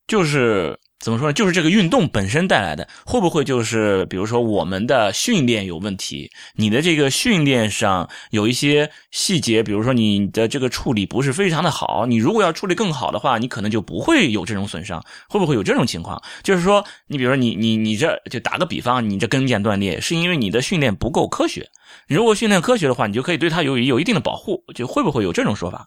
[0.06, 0.80] 就是。
[1.02, 1.32] 怎么说呢？
[1.32, 6.30] 就是这个运动本身带来的，会不会就是比如说我们的训练有问题？
[6.54, 12.06] 你的这个训练上有一些细节，比如说你的这个处理不是非常的好。
[12.06, 15.04] 你如果要处理更好的话，你可能就不会有这种损伤。
[15.28, 16.22] 会不会有这种情况？
[16.44, 21.68] 就是说，你比如说你你你这就打个比方，你这跟腱断裂是因为你的训练不够科学。
[22.06, 24.62] 如果训练科学的话，你就可以对它有有一定的保护。
[24.72, 25.84] 就会不会有这种说法？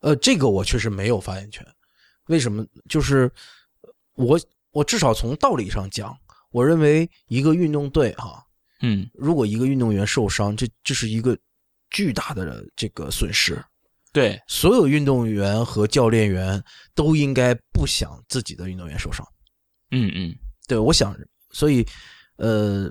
[0.00, 1.64] 呃，这个我确实没有发言权。
[2.26, 2.66] 为什么？
[2.88, 3.30] 就是。
[4.20, 4.40] 我
[4.72, 6.16] 我至少从道理上讲，
[6.50, 8.44] 我认为一个运动队哈，
[8.82, 11.36] 嗯，如果一个运动员受伤，这这是一个
[11.88, 13.60] 巨大的这个损失。
[14.12, 16.62] 对，所有运动员和教练员
[16.94, 19.26] 都应该不想自己的运动员受伤。
[19.90, 20.36] 嗯嗯，
[20.68, 21.16] 对，我想，
[21.50, 21.86] 所以，
[22.36, 22.90] 呃，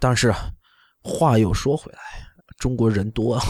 [0.00, 0.32] 但是
[1.02, 2.00] 话又说回来，
[2.58, 3.40] 中国人多，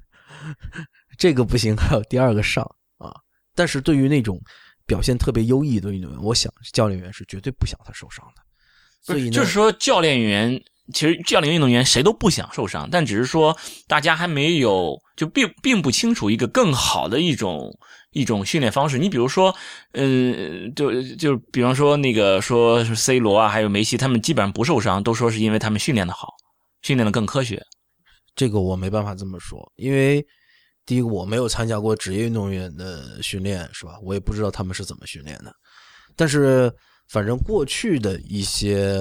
[1.16, 2.64] 这个不行，还有第二个上
[2.98, 3.14] 啊。
[3.54, 4.40] 但是对于那种。
[4.86, 8.42] 表现特别优异的运动员，我想教练员是绝对不想他受伤的。
[9.02, 10.62] 所以就是说，教练员
[10.92, 13.56] 其实教练运动员谁都不想受伤，但只是说
[13.86, 17.70] 大家还没有就并并不清楚一个更好的一种
[18.12, 18.98] 一种训练方式。
[18.98, 19.54] 你比如说，
[19.92, 26.28] 嗯，就就比方说那个说 C 罗啊，还有梅西，他们基本上不受伤，都说是因为他们训练的好，
[26.82, 27.62] 训练的更科学。
[28.34, 30.26] 这个我没办法这么说，因为。
[30.86, 33.98] 第一个，我没有参加过职业运动员的训练，是吧？
[34.02, 35.54] 我也不知道他们是怎么训练的。
[36.14, 36.72] 但是，
[37.08, 38.98] 反正过去的一些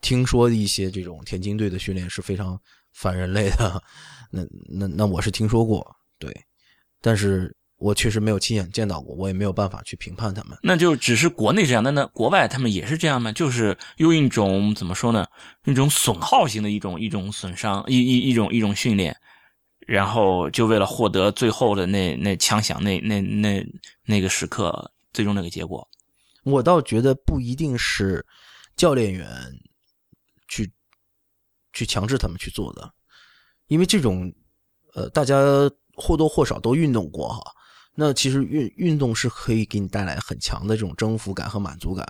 [0.00, 2.60] 听说一些这种田径队的训练是非常
[2.92, 3.82] 反人类的。
[4.30, 5.86] 那那那我是听说过，
[6.18, 6.34] 对。
[7.00, 10.58] 但是我确实没有亲眼见到过，我也没有办法去评判他们。
[10.62, 13.30] 那就只是国内这样，那那国外他们也是这样吗？
[13.30, 15.24] 就是用一种怎么说呢？
[15.66, 19.16] 一种损耗型的一种一种损伤，一一一种一种训练。
[19.86, 23.66] 然后就为了获得最后的那那枪响那那那
[24.04, 25.86] 那个时刻，最终那个结果，
[26.44, 28.24] 我倒觉得不一定是
[28.76, 29.28] 教练员
[30.48, 30.72] 去
[31.72, 32.92] 去强制他们去做的，
[33.66, 34.32] 因为这种
[34.94, 35.36] 呃，大家
[35.96, 37.42] 或多或少都运动过哈。
[37.94, 42.06] 那其实运运动是可以给你带来很强的这种征服感和满足感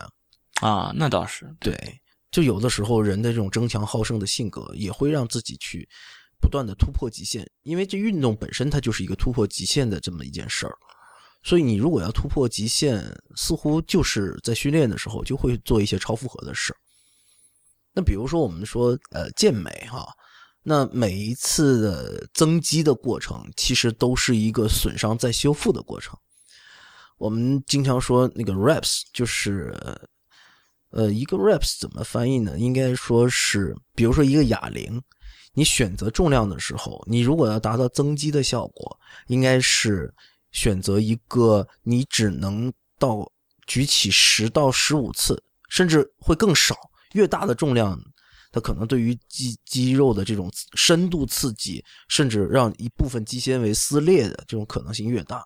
[0.60, 0.92] 啊。
[0.94, 1.76] 那倒是对，
[2.30, 5.88] 就有的时候人的这种争强好胜的性格也会让自己去。
[6.44, 10.76] 不断的突破极限，因为这运动本身它就是一个突破极限的这么一件事儿，
[11.42, 13.02] 所以你如果要突破极限，
[13.34, 16.76] 似乎就是在训练的时候就会做一些超负荷的事儿
[17.94, 20.06] 那比如说我们说呃健美哈，
[20.62, 26.14] 那每一次的增肌的过程其实都是一个损伤再修复的过程。
[27.16, 29.74] 我们经常说那个 reps 就是
[30.90, 32.58] 呃一个 reps 怎么翻译呢？
[32.58, 35.02] 应该说是比如说一个哑铃。
[35.56, 38.98] 你选择重量的时候，你如果要达到增肌的效果，
[39.28, 40.12] 应该是
[40.50, 43.30] 选择一个你只能到
[43.64, 46.76] 举起十到十五次，甚至会更少。
[47.12, 47.96] 越大的重量，
[48.50, 55.44] 它可能对于肌肌肉的这种深度刺激，甚至让一部分肌纤维撕裂的这种可能性越大。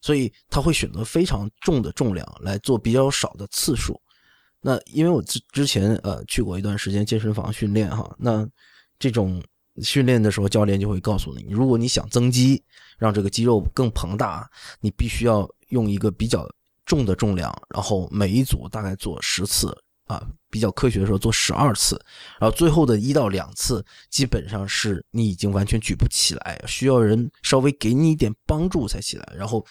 [0.00, 4.00] 所以他会选择非常重的重量来做比较少的次数。
[4.60, 8.48] 那因为我之之前呃去过一段时间健身房训练哈，那。
[9.02, 9.42] 这种
[9.82, 12.62] 训练的时候，教练就会告诉你，如果你想增肌，
[12.98, 14.48] 让这个肌肉更庞大，
[14.80, 16.48] 你必须要用一个比较
[16.86, 19.76] 重的重量，然后每一组大概做十次
[20.06, 22.00] 啊，比较科学的时候做十二次，
[22.38, 29.32] 然后最后的一到两次，基本上是你已经完全举不起来，需要人稍微给你一点帮助才起来。
[29.36, 29.66] 然后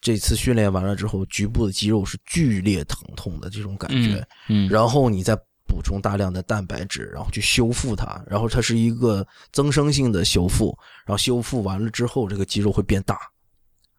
[0.00, 5.38] 这次训练完了之后，局部的肌肉是剧烈疼痛的这种感觉，嗯，然后你再。
[5.74, 13.18] 补充大量的蛋白质，然后去修复它，然后它是一个增生性的修复，然后修复完了之后，这个肌肉会变大。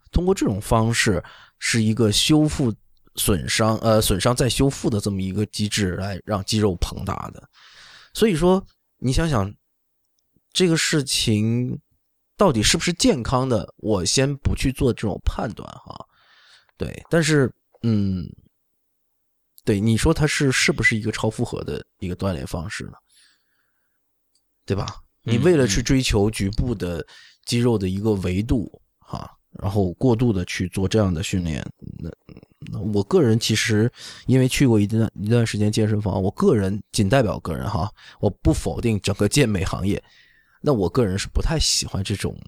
[0.09, 1.21] 通过这种方式，
[1.59, 2.73] 是一个修复
[3.15, 7.43] 损伤，呃，损伤再修复的这么一个机制，来让肌肉膨大的。
[8.13, 8.65] 所以说，
[8.97, 9.53] 你想想
[10.53, 11.78] 这个事情
[12.38, 15.93] 到底是不是健康的，我先不去做这种判断哈。
[16.78, 17.53] 对，但是，
[17.84, 18.26] 嗯。
[19.66, 22.93] 对你说，它是是不是一个超负荷的一个锻炼方式呢？
[24.63, 24.86] 对吧？
[25.24, 27.05] 你为了去追求局部的
[27.45, 31.66] 肌肉的一个维度，哈，然后过度的去做这样的训练，
[31.97, 32.11] 那
[32.72, 33.91] 那我个人其实
[34.28, 40.03] 因为去过一段一段时间健身房，我个人仅代表个人哈，我不否定整个健美行业，
[40.61, 42.39] 那我个人是不太喜欢这种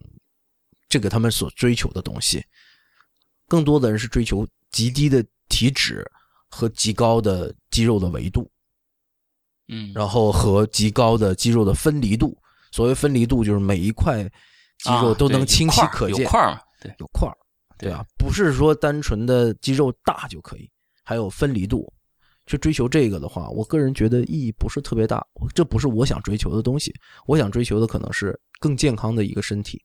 [0.87, 2.45] 这个他们所追求的东西，
[3.47, 6.05] 更多的人是追求极低的体脂。
[6.49, 8.49] 和极高的肌肉的维度，
[9.67, 12.37] 嗯，然后和极高的肌肉的分离度。
[12.71, 14.23] 所谓分离度，就是每一块
[14.79, 17.35] 肌肉都能清晰可见，有块儿，对，有块儿，
[17.77, 20.69] 对啊，不是说单纯的肌肉大就可以，
[21.03, 21.91] 还有分离度。
[22.45, 25.21] 去追求这个的话，我个人觉得意义不是特别大，
[25.53, 26.93] 这不是我想追求的东西。
[27.25, 29.83] 我想追求的可能是更健康的一个身体。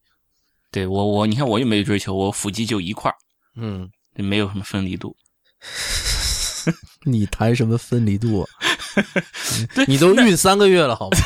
[0.70, 3.16] 对我，我你看我又没追求，我腹肌就一块儿，
[3.56, 5.16] 嗯，没有什么分离度。
[7.04, 8.46] 你谈什么分离度？
[9.86, 11.18] 你都孕三个月了，好吗？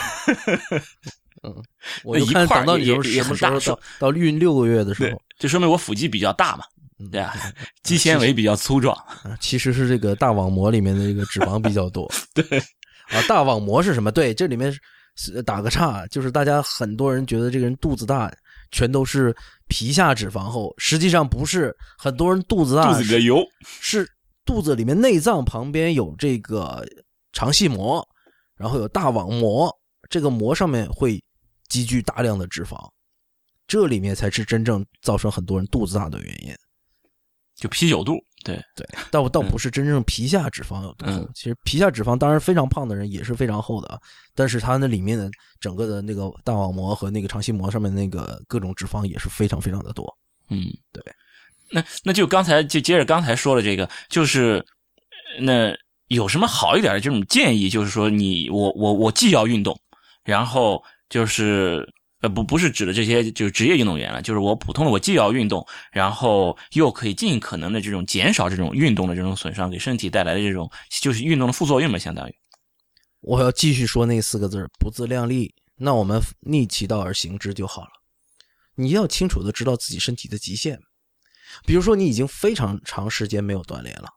[1.42, 1.54] 嗯，
[2.02, 6.64] 我一看等到你什么时候到到孕六个月的时候，就说明我腹肌比较大嘛，
[7.10, 7.34] 对啊，
[7.82, 8.96] 肌纤维比较粗壮。
[9.38, 12.10] 其实是这个大网膜里面的这个脂肪比较多。
[12.34, 12.58] 对
[13.10, 14.10] 啊，大网膜是什么？
[14.10, 14.74] 对，这里面
[15.44, 18.32] 打个岔，就是大家很多人觉得这个人肚子大，
[18.72, 19.34] 全都是
[19.68, 23.44] 皮下脂肪厚，实际上不是，很多人肚子大，肚子个油
[23.80, 24.08] 是。
[24.46, 26.86] 肚子里面内脏旁边有这个
[27.32, 28.06] 肠系膜，
[28.56, 29.70] 然后有大网膜，
[30.08, 31.22] 这个膜上面会
[31.68, 32.88] 积聚大量的脂肪，
[33.66, 36.54] 这里面才是真正造成很多人肚子大的原因。
[37.56, 41.26] 就啤酒肚，对对，倒倒不是真正皮下脂肪有多厚。
[41.34, 43.98] 其实皮下脂肪当然非常胖的人也是非常厚的啊，
[44.34, 50.06] 但是它那里面的整个的那个大网膜和那个肠系膜上面那个各种脂肪也是非常非常的多。
[50.50, 51.02] 嗯，对。
[51.70, 54.64] 那那就刚才就接着刚才说的这个，就是
[55.40, 55.76] 那
[56.08, 57.68] 有什么好一点的这种建议？
[57.68, 59.78] 就是说，你我我我既要运动，
[60.24, 61.86] 然后就是
[62.22, 72.34] 呃不不是指的这些就是职业运动员了，就是我普通的我既要运动，然后又可以尽可能的这种减少这种运动的这种损伤给身体带来的这种就是运动的副作用嘛，相当于。
[73.20, 75.54] 我要继续说那四个字不自量力。
[75.78, 77.88] 那我们逆其道而行之就好了。
[78.76, 80.80] 你要清楚的知道自己身体的极限。
[81.64, 84.08] 比如说，你已经非常长时间没有锻炼了，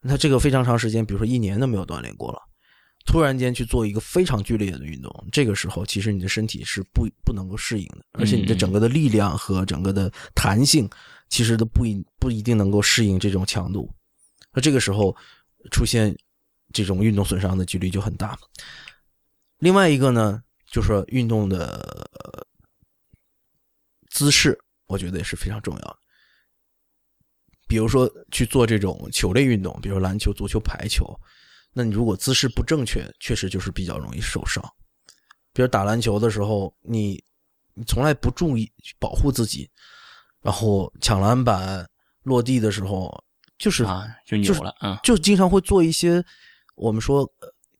[0.00, 2.38] 那这个非常长时间，比如说一年都没有锻炼过了，
[3.04, 10.88] 突然间去做一个非常剧烈的运动，这个时候其实你的身体是不不能够适应的，而且你的整个的力量和整个的弹性，
[11.28, 13.92] 其实都不一不一定能够适应这种强度，
[14.52, 15.16] 那这个时候
[15.70, 16.16] 出现
[16.72, 18.38] 这种运动损伤的几率就很大。
[19.58, 22.08] 另外一个呢，就是说运动的
[24.10, 25.98] 姿势，我觉得也是非常重要的。
[27.72, 31.18] 比如说去做这种球类运动，比如篮球、足球、排球，
[31.72, 34.62] 那你如果姿势不正确，确实就是比较容易受伤。
[35.54, 37.18] 比如打篮球的时候，你
[37.72, 39.70] 你从来不注意保护自己，
[40.42, 41.88] 然后抢篮板、
[42.24, 43.10] 落地的时候，
[43.56, 46.22] 就是啊，就扭了，嗯，就经常会做一些
[46.74, 47.26] 我们说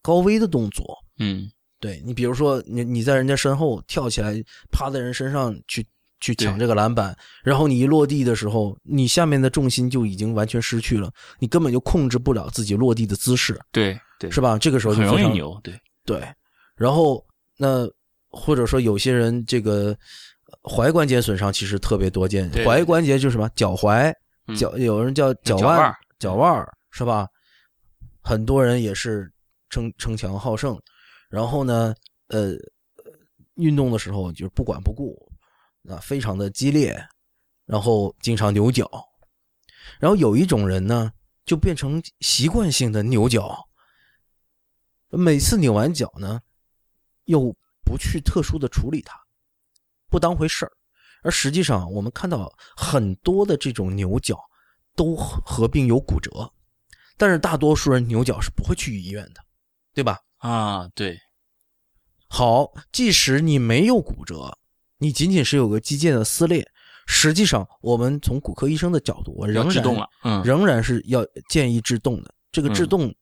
[0.01, 0.99] 高危的动作。
[1.19, 5.87] 嗯，对你，比如说你你在人家身后跳起来，趴在人身上去。
[6.23, 13.61] 去抢这个篮板，然后你一落地的时候，你下面的重心就已经完全失去了，你根本就控制不了自己落地的姿势。
[13.73, 14.57] 对对，是吧？
[14.57, 15.61] 这个时候很容易扭。
[15.65, 16.25] 对对，
[16.77, 17.23] 然后
[17.59, 17.89] 那
[18.31, 19.95] 或者说有些人这个
[20.63, 24.15] 踝关节损伤其实特别多见，踝关节就是什么脚踝、
[24.57, 27.27] 脚，有人叫脚腕、脚腕是吧？
[28.23, 29.29] 很多人也是
[29.71, 30.81] 逞逞强好胜，
[31.29, 31.93] 然后呢，
[32.29, 32.55] 呃，
[33.57, 35.19] 运动的时候就是不管不顾。
[35.89, 37.09] 啊，非常的激烈，
[37.67, 38.89] 然后经常扭脚，
[39.99, 41.13] 然后有一种人呢，
[41.45, 43.69] 就变成习惯性的扭脚，
[45.11, 46.41] 每次扭完脚呢，
[47.25, 47.53] 又
[47.85, 49.19] 不去特殊的处理它，
[50.09, 50.73] 不当回事儿，
[51.23, 54.39] 而实际上我们看到很多的这种扭脚
[54.95, 56.53] 都合并有骨折，
[57.17, 59.45] 但是大多数人扭脚是不会去医院的，
[59.93, 60.21] 对吧？
[60.37, 61.19] 啊，对，
[62.29, 64.57] 好，即使你没有骨折。
[65.03, 66.65] 你仅仅是有个肌腱的撕裂，
[67.09, 69.85] 实际上我们从骨科医生的角度，我仍然
[70.23, 72.33] 嗯，仍然是要建议制动的。
[72.53, 73.13] 这个制动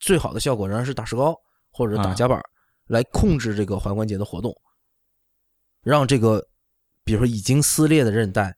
[0.00, 1.32] 最好的效果仍然是打石膏
[1.70, 2.42] 或者打夹板
[2.88, 4.52] 来控制这个踝关节的活动，
[5.84, 6.44] 让这个
[7.04, 8.52] 比如说已经撕裂的韧带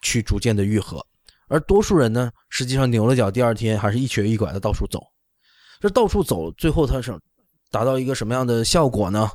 [0.00, 1.04] 去逐渐的愈合。
[1.48, 5.02] 而多数人呢，实际上扭了脚，第二天还是一瘸一拐的到处走。
[5.80, 7.18] 这到处走，最后他是
[7.72, 9.28] 达到一个什么样的效果呢？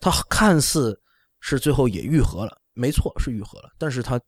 [0.00, 1.00] 他看似
[1.40, 4.20] 是最后也愈合了，没错，是愈合了，但是它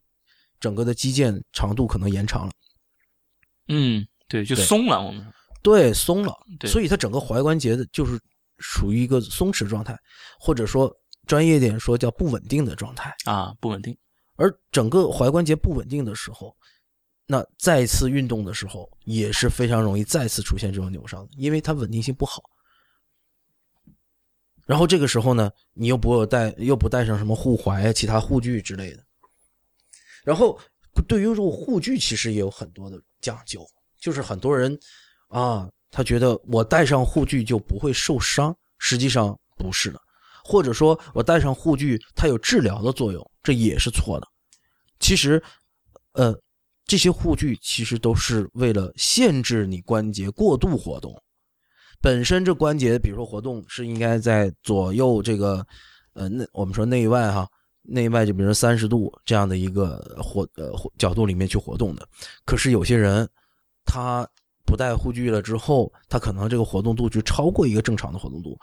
[0.59, 2.53] 整个的肌腱长度可能延长了。
[3.69, 5.01] 嗯，对，就松了。
[5.01, 5.27] 我们
[5.63, 8.21] 对松了，对所以它整个踝关节的就是
[8.59, 9.99] 属于一个松弛状态，
[10.39, 10.95] 或者说
[11.27, 13.15] 专业点说叫不稳定的状态。
[13.25, 13.97] 啊不稳定。
[14.37, 16.57] 而整个踝关节不稳定的时候，
[17.27, 22.43] 那再次运动的时候也是非常容易再次出现这种扭伤的，因为它稳定性不好。
[24.71, 29.03] 然后这个时候呢，你又不带又不带上什么护踝啊、其他护具之类的。
[30.23, 30.57] 然后
[31.09, 33.67] 对于这种护具，其实也有很多的讲究，
[33.99, 34.79] 就是很多人
[35.27, 40.01] 啊，他觉得我戴上护具就不会受伤，实际上不是的，
[40.45, 44.29] 或者说我戴上护具它有治疗的作用，这也是错的。
[45.01, 45.43] 其实，
[46.13, 46.33] 呃，
[46.85, 51.21] 这些护具其实都是为了限制你关节过度活动。
[52.03, 55.67] 本身这关节，比如说活动是应该在左右这个，
[56.15, 57.47] 呃，内我们说内外哈，
[57.83, 62.09] 内外就比如说三十度这样的一个活呃角度里面去活动的。
[62.47, 63.29] 可是有些人
[63.85, 64.27] 他
[64.65, 68.59] 不戴护具了之后，他可能这个活动度就超过一个正常的活动度。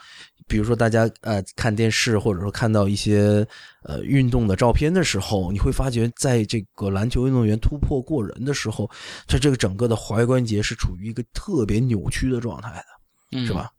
[0.47, 3.45] 比如说大家呃看电视或者说看到一些
[3.83, 8.89] 呃运动的照片的时候，你会发觉在这个篮球运动员突破过人的时候，
[9.27, 12.96] 他这个整个的踝关节是处于一个特别扭曲的状态的。
[13.32, 13.53] 是？
[13.53, 13.71] 吧？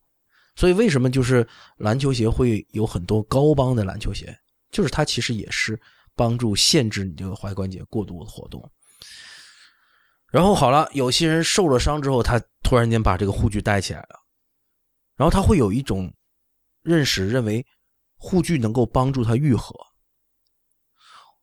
[0.56, 1.46] 所以为什么就是
[1.76, 4.36] 篮球鞋会有很多高帮的篮球鞋，
[4.70, 5.80] 就是它其实也是
[6.16, 8.68] 帮助限制你这个踝关节过度的活动。
[10.30, 14.20] 然后好了，有些人受了伤之后，他突然间把这个护具戴起来了，
[15.16, 16.12] 然后他会有一种
[16.82, 17.64] 认识，认为
[18.16, 19.74] 护具能够帮助他愈合。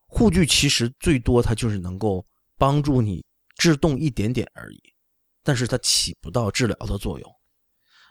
[0.06, 2.24] 护具其实最多它就是能够
[2.56, 3.24] 帮助你
[3.56, 4.80] 制动一点点而已，
[5.42, 7.35] 但是它起不到治疗的作用。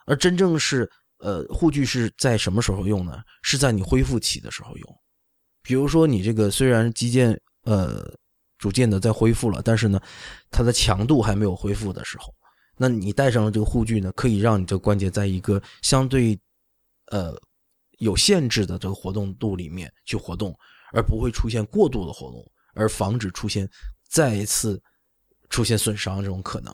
[0.05, 0.89] 而真正是
[1.19, 3.21] 呃护具是在什么时候用呢？
[3.41, 5.01] 是在你恢复期的时候用。
[5.61, 8.13] 比如说你这个虽然肌腱呃
[8.57, 9.99] 逐渐的在恢复了，但是呢
[10.51, 12.33] 它的强度还没有恢复的时候，
[12.77, 16.39] 那你戴上了这个护具呢，可以让你这个关节在一个相对
[17.07, 17.33] 呃
[17.97, 20.55] 有限制的这个活动度里面去活动，
[20.93, 22.45] 而不会出现过度的活动，
[22.75, 23.67] 而防止出现
[24.07, 24.81] 再一次
[25.49, 26.73] 出现损伤这种可能。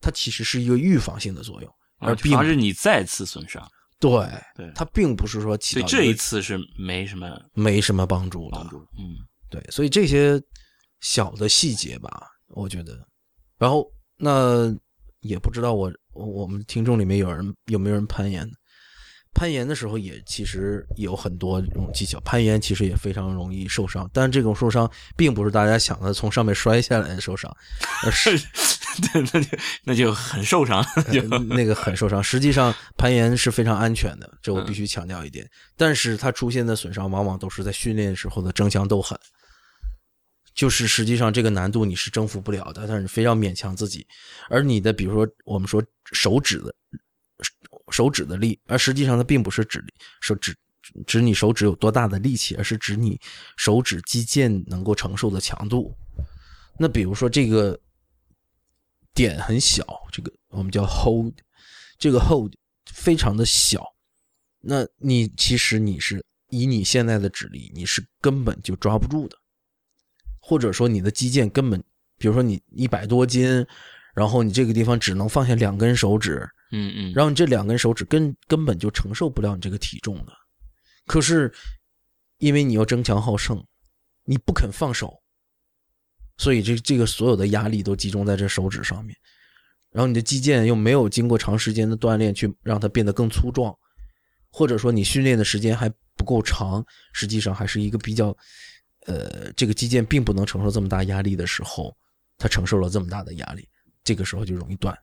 [0.00, 1.74] 它其实是一个预防性的作用。
[2.02, 3.66] 而并防止你再次损伤。
[3.98, 4.10] 对，
[4.56, 8.68] 对，它并不是说起到所以这一次是没什么没什么帮助的帮。
[8.68, 8.78] 助。
[8.98, 9.16] 嗯
[9.48, 10.42] 对，所以这些
[11.00, 12.98] 小的细节吧，我觉得，
[13.58, 13.86] 然后
[14.16, 14.74] 那
[15.20, 18.56] 也不知道我我我们听众里面有人有没有人攀岩的？
[19.34, 27.50] 攀岩的时候也其实有很多这种技巧，攀岩其实也非常容易受伤，但这种受伤并不是大家想的从上面摔下来的受伤，
[28.04, 30.84] 而是对， 那就那就很受伤。
[31.10, 32.22] 就那个很受伤。
[32.22, 35.48] 实际上，攀岩是非常安全的，这我必须强调一点。
[35.78, 39.18] 但是它出现的损伤，往往都是在训练时候的争强斗狠，
[40.54, 44.06] 就是实际上这个难度你是征服不了的，但是你非要勉强自己。
[44.50, 46.74] 而你的，比如说我们说手指的
[47.92, 49.84] 手指的力，而实际上它并不是指
[50.20, 50.56] 手指
[51.06, 53.20] 指你手指有多大的力气，而是指你
[53.56, 55.94] 手指肌腱能够承受的强度。
[56.78, 57.78] 那比如说这个
[59.14, 61.34] 点很小，这个我们叫 hold，
[61.98, 62.52] 这个 hold
[62.86, 63.84] 非常的小，
[64.60, 69.36] 那你其实你是以你现在的指力，你是根本就抓不住的，
[70.40, 71.78] 或者说你的肌腱根本，
[72.18, 73.64] 比如说你一百多斤，
[74.14, 80.32] 然后你这个地方只能放下两根手指，嗯嗯，然后你这两根手指根根本就承受不了你这个体重的。
[81.06, 81.52] 可是
[82.38, 83.62] 因为你要争强好胜，
[84.24, 85.22] 你不肯放手，
[86.38, 89.16] 所以这这个所有的压力都集中在这手指上面，
[89.90, 93.76] 然后你的肌腱又没有经过长时间的锻炼去让它变得更粗壮，
[94.50, 98.36] 或者说你训练的时间还不够长，实际上还是一个比较，
[99.06, 101.94] 呃，这个肌腱并不能承受这么大压力的时候，
[102.38, 103.68] 它承受了这么大的压力，
[104.02, 104.96] 这个时候就容易断。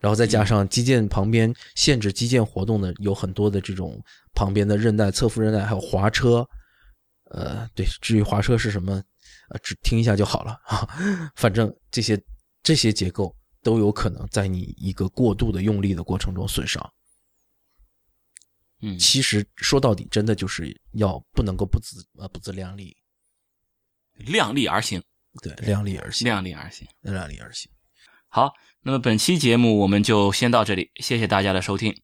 [0.00, 4.02] 然后再加上肌腱旁边限制肌腱活动的有很多的这种
[4.34, 6.44] 旁边的韧带、侧副韧带，还有滑车，
[7.30, 8.94] 呃，对，至于滑车是什么，
[9.50, 10.88] 呃，只听一下就好了啊。
[11.36, 12.20] 反正这些
[12.62, 16.82] 这些结构都有可能在你一个过度的用力的过程中损伤。
[18.82, 22.96] 嗯，其实说到底，真的就是要不能够不自呃不自量力，
[24.14, 25.02] 量力而行，
[25.42, 26.88] 对，量力而行，量力而行。
[27.02, 27.70] 量力而行。
[28.28, 28.50] 好，
[28.82, 31.94] 那么本期节目我们就先到这里，谢谢大家的收听。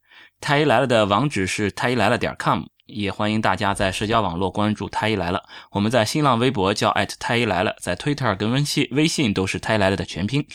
[0.41, 5.43] 太医来了的网址是太医来了点 com，也欢迎大家在社交网络关注太医来了。
[5.71, 10.47] 我们在新浪微博叫太医来了，在 Twitter 跟微信微信都是太医来了的全拼。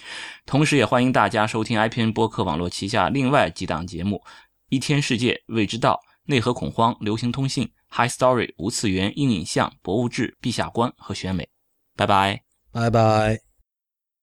[0.45, 4.22] 同时，也欢迎大家收听 IPN 播客网络旗下另外几档节目：
[4.69, 11.49] 一天世界、未知道、内核恐慌、流行通信、High Story、无次元、硬影像、博物志、陛下观和选美。
[11.97, 12.41] 拜拜，
[12.72, 13.50] 拜拜。